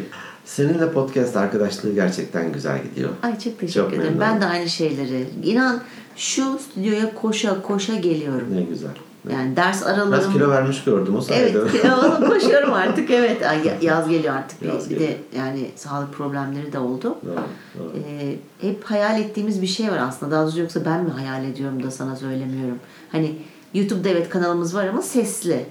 seninle 0.47 0.91
podcast 0.91 1.37
arkadaşlığı 1.37 1.93
gerçekten 1.93 2.51
güzel 2.53 2.83
gidiyor. 2.83 3.09
Ay 3.23 3.31
çok 3.39 3.59
teşekkür 3.59 3.67
Çok 3.89 3.93
ederim. 3.93 4.17
Ben 4.19 4.41
de 4.41 4.45
aynı 4.45 4.69
şeyleri. 4.69 5.25
İnan 5.43 5.81
şu 6.15 6.59
stüdyoya 6.59 7.15
koşa 7.15 7.61
koşa 7.61 7.95
geliyorum. 7.95 8.47
Ne 8.51 8.61
güzel. 8.61 8.91
Yani 9.31 9.55
ders 9.55 9.81
Biraz 9.81 9.97
aralarım. 9.99 10.33
kilo 10.33 10.49
vermiş 10.49 10.83
gördüm 10.83 11.15
o 11.15 11.21
sayede. 11.21 11.57
Evet, 11.59 11.71
koşuyorum 12.27 12.73
artık. 12.73 13.11
Evet, 13.11 13.45
Ay, 13.45 13.65
ya- 13.67 13.77
yaz 13.81 14.09
geliyor 14.09 14.35
artık. 14.35 14.61
Yaz 14.61 14.89
bir 14.89 14.95
geliyor. 14.95 15.09
de 15.11 15.37
yani 15.37 15.67
sağlık 15.75 16.13
problemleri 16.13 16.73
de 16.73 16.79
oldu. 16.79 17.03
Doğru, 17.25 17.35
doğru. 17.79 17.91
Ee, 18.21 18.35
hep 18.67 18.83
hayal 18.83 19.19
ettiğimiz 19.19 19.61
bir 19.61 19.67
şey 19.67 19.91
var 19.91 19.97
aslında. 19.97 20.31
Daha 20.31 20.43
doğrusu 20.43 20.59
yoksa 20.59 20.85
ben 20.85 21.03
mi 21.03 21.09
hayal 21.09 21.45
ediyorum 21.45 21.83
da 21.83 21.91
sana 21.91 22.15
söylemiyorum. 22.15 22.79
Hani 23.11 23.35
YouTube'da 23.79 24.09
evet 24.09 24.29
kanalımız 24.29 24.75
var 24.75 24.87
ama 24.87 25.01
sesli. 25.01 25.65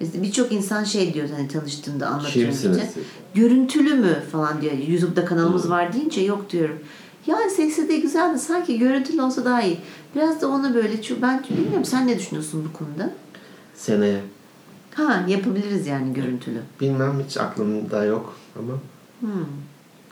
Biz- 0.00 0.22
Birçok 0.22 0.52
insan 0.52 0.84
şey 0.84 1.14
diyor 1.14 1.28
hani 1.36 1.48
Kimsiniz 2.44 2.76
işte. 2.76 2.90
siz? 2.94 3.02
Görüntülü 3.34 3.94
mü 3.94 4.16
falan 4.32 4.60
diyor. 4.62 4.72
YouTube'da 4.88 5.24
kanalımız 5.24 5.70
var 5.70 5.92
deyince 5.92 6.20
yok 6.20 6.50
diyorum. 6.50 6.78
Yani 7.26 7.50
sesi 7.50 7.88
de 7.88 7.96
güzel 7.96 8.34
de 8.34 8.38
sanki 8.38 8.78
görüntülü 8.78 9.22
olsa 9.22 9.44
daha 9.44 9.62
iyi. 9.62 9.78
Biraz 10.16 10.40
da 10.42 10.48
onu 10.48 10.74
böyle 10.74 11.02
çünkü 11.02 11.22
ben 11.22 11.44
bilmiyorum 11.50 11.84
sen 11.84 12.06
ne 12.06 12.18
düşünüyorsun 12.18 12.68
bu 12.68 12.78
konuda? 12.78 13.10
Seneye 13.74 14.20
Ha 14.94 15.24
yapabiliriz 15.28 15.86
yani 15.86 16.14
görüntülü. 16.14 16.60
bilmem 16.80 17.22
hiç 17.28 17.36
aklımda 17.36 18.04
yok 18.04 18.34
ama 18.58 18.72
Hmm, 19.20 19.44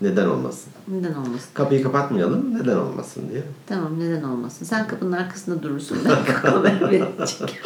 neden 0.02 0.26
olmasın. 0.26 0.72
neden 0.88 1.14
olmasın? 1.14 1.48
Kapıyı 1.54 1.82
kapatmayalım 1.82 2.54
neden 2.60 2.76
olmasın 2.76 3.22
diye. 3.32 3.42
Tamam 3.66 3.98
neden 3.98 4.22
olmasın? 4.22 4.64
Sen 4.66 4.86
kapının 4.88 5.12
arkasında 5.12 5.62
durursun. 5.62 5.98
Ben 6.08 6.34
kamera 6.42 6.90
verecek. 6.90 7.60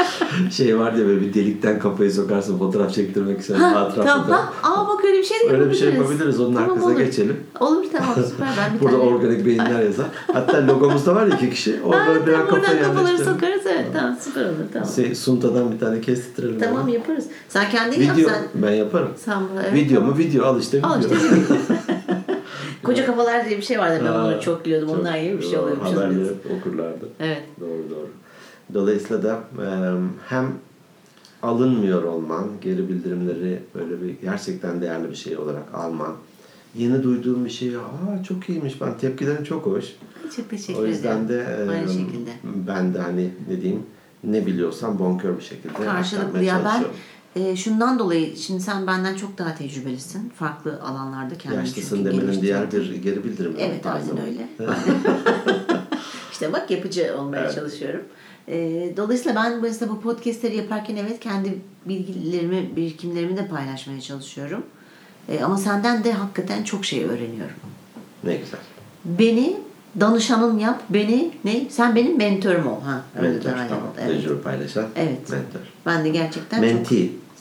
Şey 0.50 0.78
var 0.78 0.96
diye 0.96 1.06
böyle 1.06 1.20
bir 1.20 1.34
delikten 1.34 1.78
kafayı 1.78 2.12
sokarsın 2.12 2.58
fotoğraf 2.58 2.94
çektirmek 2.94 3.40
için. 3.40 3.54
Ha, 3.54 3.92
tamam. 3.96 4.28
Ha, 4.30 4.52
aa 4.62 4.88
bak 4.88 5.04
öyle 5.04 5.18
bir 5.18 5.24
şey 5.24 5.40
de 5.48 5.52
Öyle 5.52 5.70
bir 5.70 5.74
şey 5.74 5.94
yapabiliriz. 5.94 6.40
Onun 6.40 6.54
Tamam, 6.54 6.70
arkasına 6.70 6.92
olur. 6.92 7.00
geçelim. 7.00 7.36
Olur 7.60 7.84
tamam 7.92 8.14
süper. 8.30 8.48
Ben 8.58 8.74
bir 8.74 8.80
Burada 8.84 8.96
tane... 8.98 9.08
organik 9.10 9.46
beyinler 9.46 9.82
yazar. 9.82 10.06
Hatta 10.32 10.66
logomuzda 10.66 11.14
var 11.14 11.26
ya 11.26 11.36
iki 11.36 11.50
kişi. 11.50 11.76
Ha, 11.80 11.84
Orada 11.88 12.26
birer 12.26 12.34
tamam, 12.36 12.46
kafa 12.50 12.60
buradan 12.62 12.78
kafaları 12.78 13.04
yerleştirelim. 13.04 13.34
sokarız 13.34 13.62
evet 13.66 13.86
tamam 13.92 14.16
süper 14.20 14.44
olur 14.44 14.54
tamam. 14.72 14.88
Şey, 14.96 15.14
Sunta'dan 15.14 15.72
bir 15.72 15.78
tane 15.78 16.00
kestirtirelim. 16.00 16.58
Tamam 16.60 16.80
hemen. 16.82 16.92
yaparız. 16.92 17.24
Sen 17.48 17.70
kendin 17.70 18.02
yap 18.02 18.16
Video 18.16 18.28
sen. 18.30 18.42
ben 18.54 18.72
yaparım. 18.72 19.08
Sen 19.24 19.42
evet. 19.62 19.74
Video 19.74 20.02
mu 20.02 20.18
video 20.18 20.46
al 20.46 20.60
işte 20.60 20.78
video. 20.78 20.90
Al 20.90 21.00
işte 21.00 21.14
video. 21.14 21.56
Koca 22.86 23.06
kafalar 23.06 23.48
diye 23.48 23.58
bir 23.58 23.62
şey 23.62 23.78
vardı 23.78 24.02
ben 24.04 24.10
onları 24.12 24.40
çok 24.40 24.64
gülüyordum. 24.64 24.88
çok 24.88 24.98
Onlar 24.98 25.18
gibi 25.18 25.38
bir 25.38 25.42
şey 25.46 25.58
oluyormuş. 25.58 25.88
Haberleri 25.88 26.32
okurlardı. 26.58 27.08
Evet. 27.20 27.42
Doğru 27.60 27.90
doğru. 27.90 28.08
Dolayısıyla 28.74 29.22
da 29.22 29.40
e, 29.62 29.66
hem 30.28 30.52
alınmıyor 31.42 32.02
olman, 32.02 32.48
geri 32.60 32.88
bildirimleri 32.88 33.62
böyle 33.74 34.02
bir 34.02 34.14
gerçekten 34.22 34.80
değerli 34.80 35.10
bir 35.10 35.16
şey 35.16 35.36
olarak 35.36 35.74
alman, 35.74 36.14
yeni 36.74 37.02
duyduğum 37.02 37.44
bir 37.44 37.50
şeyi 37.50 37.78
aa 37.78 38.22
çok 38.28 38.48
iyiymiş 38.48 38.80
ben 38.80 38.98
tepkilerim 38.98 39.44
çok 39.44 39.66
hoş. 39.66 39.84
Çok 40.36 40.50
teşekkür 40.50 40.80
o 40.82 40.86
yüzden 40.86 41.24
ederim. 41.24 41.28
de 41.68 41.72
e, 41.72 41.76
Aynı 41.76 41.88
şekilde. 41.92 42.30
ben 42.44 42.94
de 42.94 42.98
hani 42.98 43.30
ne 43.50 43.60
diyeyim 43.60 43.82
ne 44.24 44.46
biliyorsam 44.46 44.98
bonkör 44.98 45.36
bir 45.38 45.42
şekilde 45.42 45.72
Karşılıklı. 45.72 46.42
Ya 46.42 46.60
ben. 46.64 46.84
E, 47.36 47.56
şundan 47.56 47.98
dolayı 47.98 48.36
şimdi 48.36 48.62
sen 48.62 48.86
benden 48.86 49.16
çok 49.16 49.38
daha 49.38 49.54
tecrübelisin. 49.54 50.32
Farklı 50.38 50.80
alanlarda 50.82 51.38
kendini 51.38 51.60
Yaşlısın 51.60 52.04
demenin 52.04 52.42
diğer 52.42 52.72
bir 52.72 52.94
geri 52.94 53.24
bildirim. 53.24 53.56
Evet 53.58 53.86
aynen 53.86 54.20
öyle. 54.26 54.48
işte 56.32 56.52
bak 56.52 56.70
yapıcı 56.70 57.16
olmaya 57.18 57.42
Evet. 57.42 57.54
çalışıyorum. 57.54 58.02
Ee, 58.48 58.92
dolayısıyla 58.96 59.42
ben 59.42 59.62
mesela 59.62 59.92
bu 59.92 60.00
podcastleri 60.00 60.56
yaparken 60.56 60.96
evet 60.96 61.20
kendi 61.20 61.58
bilgilerimi, 61.86 62.76
birikimlerimi 62.76 63.36
de 63.36 63.48
paylaşmaya 63.48 64.00
çalışıyorum. 64.00 64.62
Ee, 65.28 65.40
ama 65.44 65.56
senden 65.56 66.04
de 66.04 66.12
hakikaten 66.12 66.62
çok 66.62 66.84
şey 66.84 67.04
öğreniyorum. 67.04 67.56
Ne 68.24 68.36
güzel. 68.36 68.60
Beni 69.04 69.56
danışanın 70.00 70.58
yap, 70.58 70.82
beni 70.90 71.30
ne? 71.44 71.66
Sen 71.70 71.96
benim 71.96 72.18
mentörüm 72.18 72.66
ol. 72.66 72.80
Ha, 72.80 73.02
Mentor 73.22 73.50
tamam. 73.50 73.92
Evet. 74.00 74.22
Tecrübe 74.22 74.40
paylaşan 74.42 74.86
Evet. 74.96 75.30
mentor. 75.30 75.60
Ben 75.86 76.04
de 76.04 76.08
gerçekten 76.08 76.78
çok... 76.78 76.86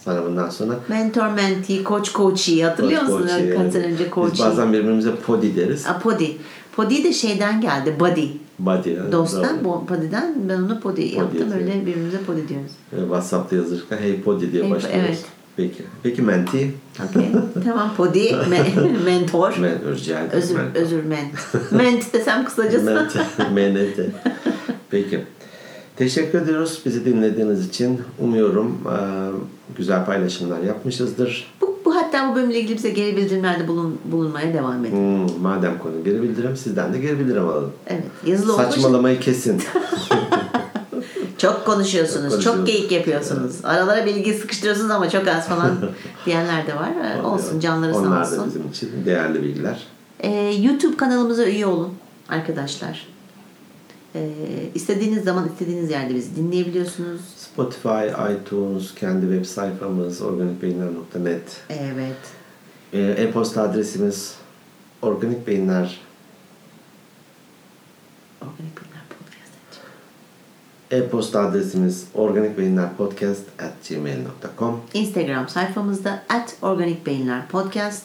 Sana 0.06 0.26
bundan 0.26 0.50
sonra. 0.50 0.74
Mentor, 0.88 1.28
mentee, 1.28 1.84
coach, 1.84 2.14
coachee. 2.14 2.62
Hatırlıyor 2.64 3.02
Coach, 3.02 3.12
musun? 3.12 3.28
coachee, 3.38 3.56
Kaç 3.56 3.74
sene 3.74 3.86
önce 3.86 4.06
Biz 4.06 4.12
coachee. 4.14 4.46
bazen 4.46 4.74
birbirimize 4.74 5.16
podi 5.16 5.56
deriz. 5.56 5.88
A, 5.88 6.00
podi. 6.00 6.38
Podi 6.76 7.04
de 7.04 7.14
şeyden 7.14 7.62
geldi. 7.62 7.96
Body. 8.00 8.28
Body. 8.60 8.90
yani. 8.90 9.12
Dosttan, 9.12 9.44
Doğru. 9.44 9.64
bu 9.66 9.86
Podi'den 9.86 10.36
ben 10.50 10.58
onu 10.58 10.80
Podi 10.80 11.02
yaptım. 11.16 11.38
diyor. 11.50 11.60
Öyle 11.62 11.82
birbirimize 11.82 12.18
Podi 12.18 12.48
diyoruz. 12.50 12.72
Ee, 12.94 13.00
WhatsApp'ta 13.02 13.56
yazırken 13.56 13.98
hey 13.98 14.22
podi 14.22 14.52
diye 14.52 14.64
Hey, 14.64 14.72
başlıyoruz. 14.72 15.06
evet. 15.08 15.26
Peki. 15.58 15.84
Peki 16.04 16.22
menti? 16.22 16.72
Okay. 17.10 17.26
tamam 17.66 17.92
Podi, 17.98 18.20
me- 18.50 19.04
mentor. 19.06 19.58
Men, 19.58 19.72
rica 19.96 20.20
ederim. 20.20 20.30
Özür, 20.32 20.56
Men- 20.56 20.76
özür 20.76 21.04
ment. 21.04 21.28
ment 21.72 22.14
desem 22.14 22.46
kısacası. 22.46 22.86
Mente. 22.86 23.20
Menete. 23.54 24.10
Peki. 24.92 25.24
Teşekkür 25.98 26.42
ediyoruz 26.42 26.82
bizi 26.86 27.06
dinlediğiniz 27.06 27.70
için. 27.70 28.02
Umuyorum 28.20 28.78
e, 28.86 28.98
güzel 29.78 30.06
paylaşımlar 30.06 30.60
yapmışızdır. 30.60 31.54
bu, 31.62 31.80
bu 31.86 31.96
hatta 31.96 32.32
bu 32.32 32.36
bölümle 32.36 32.60
ilgili 32.60 32.78
bize 32.78 32.90
geri 32.90 33.18
bildirimlerde 33.18 33.68
bulun, 33.68 33.98
bulunmaya 34.06 34.54
devam 34.54 34.86
edin. 34.86 34.96
Hmm, 34.96 35.42
madem 35.42 35.80
konu 35.80 36.04
geri 36.04 36.22
bildirim, 36.22 36.58
sizden 36.58 36.94
de 36.94 37.00
geri 37.00 37.20
bildirim 37.20 37.44
alalım. 37.50 37.72
Evet. 37.88 38.04
Yazılı 38.26 38.56
Saçmalamayı 38.56 39.20
kesin. 39.20 39.62
çok 41.38 41.66
konuşuyorsunuz, 41.66 42.34
Çok 42.34 42.42
çok, 42.44 42.68
geyik 42.68 42.92
yapıyorsunuz. 42.92 43.56
Aralara 43.64 44.06
bilgi 44.06 44.34
sıkıştırıyorsunuz 44.34 44.92
ama 44.92 45.10
çok 45.10 45.28
az 45.28 45.48
falan 45.48 45.72
diyenler 46.26 46.68
de 46.68 46.76
var. 46.76 46.92
Olsun 47.24 47.60
canları 47.60 47.94
sağ 47.94 48.00
Onlar 48.00 48.22
olsun. 48.22 48.40
da 48.40 48.46
bizim 48.46 48.68
için 48.70 48.90
değerli 49.06 49.44
bilgiler. 49.44 49.88
Ee, 50.20 50.54
YouTube 50.62 50.98
kanalımıza 50.98 51.46
üye 51.46 51.66
olun 51.66 51.94
arkadaşlar. 52.30 53.15
Ee, 54.16 54.70
istediğiniz 54.76 55.24
zaman 55.24 55.50
istediğiniz 55.50 55.92
yerde 55.92 56.16
bizi 56.16 56.36
dinleyebiliyorsunuz. 56.36 57.22
Spotify, 57.38 58.34
iTunes, 58.34 58.96
kendi 58.96 59.22
web 59.22 59.46
sayfamız 59.46 60.22
organikbeyinler.net 60.22 61.62
Evet. 61.70 62.18
e, 62.94 63.02
e-posta 63.02 63.62
adresimiz 63.62 64.36
organikbeyinler 65.02 66.00
Organik 68.42 68.76
Podcast. 68.76 69.82
e-posta 70.92 71.40
adresimiz 71.40 72.08
organikbeyinlerpodcast 72.14 73.44
at 73.60 73.90
gmail.com 73.90 74.82
Instagram 74.94 75.50
sayfamızda 75.50 76.24
at 76.30 76.56
Organik 76.62 77.06
Beyinler 77.06 77.48
Podcast. 77.48 78.04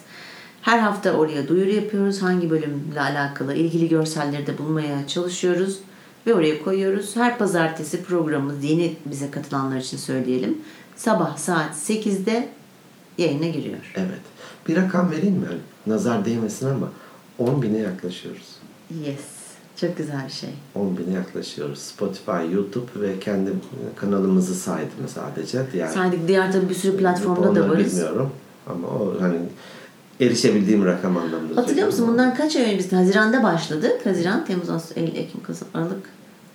Her 0.63 0.79
hafta 0.79 1.13
oraya 1.13 1.49
duyuru 1.49 1.71
yapıyoruz. 1.71 2.23
Hangi 2.23 2.51
bölümle 2.51 3.01
alakalı 3.01 3.55
ilgili 3.55 3.89
görselleri 3.89 4.47
de 4.47 4.59
bulmaya 4.59 5.07
çalışıyoruz. 5.07 5.81
Ve 6.27 6.35
oraya 6.35 6.63
koyuyoruz. 6.65 7.17
Her 7.17 7.39
pazartesi 7.39 8.03
programımız 8.03 8.65
yeni 8.65 8.97
bize 9.07 9.31
katılanlar 9.31 9.77
için 9.77 9.97
söyleyelim. 9.97 10.59
Sabah 10.97 11.37
saat 11.37 11.75
8'de 11.75 12.49
yayına 13.19 13.47
giriyor. 13.47 13.93
Evet. 13.97 14.21
Bir 14.69 14.77
rakam 14.77 15.11
vereyim 15.11 15.35
mi? 15.35 15.47
Nazar 15.87 16.25
değmesin 16.25 16.67
ama 16.69 16.89
10 17.39 17.63
bine 17.63 17.79
yaklaşıyoruz. 17.79 18.49
Yes. 19.07 19.21
Çok 19.77 19.97
güzel 19.97 20.27
bir 20.27 20.33
şey. 20.33 20.51
10 20.75 20.99
bine 20.99 21.15
yaklaşıyoruz. 21.15 21.79
Spotify, 21.79 22.53
YouTube 22.55 23.01
ve 23.01 23.19
kendi 23.21 23.51
kanalımızı 23.97 24.55
saydım 24.55 25.09
sadece. 25.15 25.67
Diğer 25.73 25.89
Saydık 25.89 26.29
diğer 26.29 26.53
tabii 26.53 26.69
bir 26.69 26.75
sürü 26.75 26.97
platformda 26.97 27.55
da 27.55 27.69
varız. 27.69 27.87
bilmiyorum. 27.93 28.31
Ama 28.67 28.89
o 28.89 29.15
hani 29.21 29.39
erişebildiğim 30.21 30.85
rakam 30.85 31.17
anlamında. 31.17 31.61
Hatırlıyor 31.61 31.87
musun? 31.87 32.09
Bundan 32.09 32.35
kaç 32.35 32.57
ay 32.57 32.63
önce 32.63 32.79
biz 32.79 32.93
Haziran'da 32.93 33.43
başladık. 33.43 34.07
Haziran, 34.07 34.45
Temmuz, 34.45 34.71
Ağustos, 34.71 34.97
Eylül, 34.97 35.17
Ekim, 35.17 35.43
Kasım, 35.43 35.69
Aralık, 35.75 36.03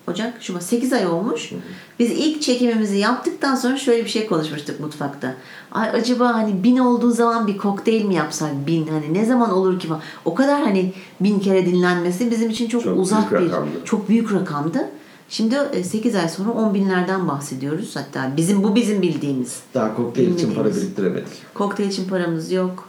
Ocak, 0.07 0.33
Şubat. 0.43 0.63
8 0.63 0.93
ay 0.93 1.07
olmuş. 1.07 1.51
Biz 1.99 2.11
ilk 2.11 2.41
çekimimizi 2.41 2.97
yaptıktan 2.97 3.55
sonra 3.55 3.77
şöyle 3.77 4.03
bir 4.03 4.09
şey 4.09 4.27
konuşmuştuk 4.27 4.79
mutfakta. 4.79 5.33
Ay 5.71 5.89
acaba 5.89 6.33
hani 6.33 6.63
bin 6.63 6.77
olduğu 6.77 7.11
zaman 7.11 7.47
bir 7.47 7.57
kokteyl 7.57 8.05
mi 8.05 8.15
yapsak 8.15 8.67
bin 8.67 8.87
hani 8.87 9.13
ne 9.13 9.25
zaman 9.25 9.51
olur 9.51 9.79
ki. 9.79 9.87
O 10.25 10.35
kadar 10.35 10.61
hani 10.61 10.93
bin 11.19 11.39
kere 11.39 11.65
dinlenmesi 11.65 12.31
bizim 12.31 12.49
için 12.49 12.67
çok, 12.69 12.83
Çok 12.83 12.99
uzak 12.99 13.31
bir 13.31 13.35
rakamdı. 13.35 13.69
çok 13.85 14.09
büyük 14.09 14.33
rakamdı. 14.33 14.89
Şimdi 15.29 15.55
8 15.83 16.15
ay 16.15 16.29
sonra 16.29 16.51
10 16.51 16.73
binlerden 16.73 17.27
bahsediyoruz. 17.27 17.95
Hatta 17.95 18.31
bizim 18.37 18.63
bu 18.63 18.75
bizim 18.75 19.01
bildiğimiz. 19.01 19.59
Daha 19.73 19.95
kokteyl 19.95 20.33
için 20.35 20.53
para 20.53 20.75
biriktiremedik. 20.75 21.27
Kokteyl 21.53 21.89
için 21.89 22.07
paramız 22.09 22.51
yok. 22.51 22.87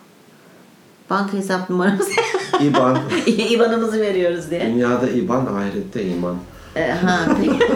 Banka 1.11 1.32
hesap 1.36 1.70
numaramız 1.70 2.09
İban, 2.61 2.98
İban'ımızı 3.26 4.00
veriyoruz 4.00 4.50
diye. 4.50 4.61
dünyada 4.66 5.09
İban, 5.09 5.46
ahirette 5.46 6.04
iman. 6.04 6.36
Ee, 6.76 6.90
ha, 6.90 7.18
peki. 7.40 7.59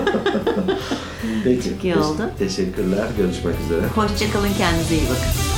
Peki. 1.45 1.71
Çok 1.71 1.85
iyi 1.85 1.97
oldu. 1.97 2.31
Teşekkürler. 2.39 3.05
Görüşmek 3.19 3.55
üzere. 3.67 3.87
Hoşçakalın 3.95 4.49
kendinize 4.59 4.95
iyi 4.95 5.03
bakın. 5.03 5.50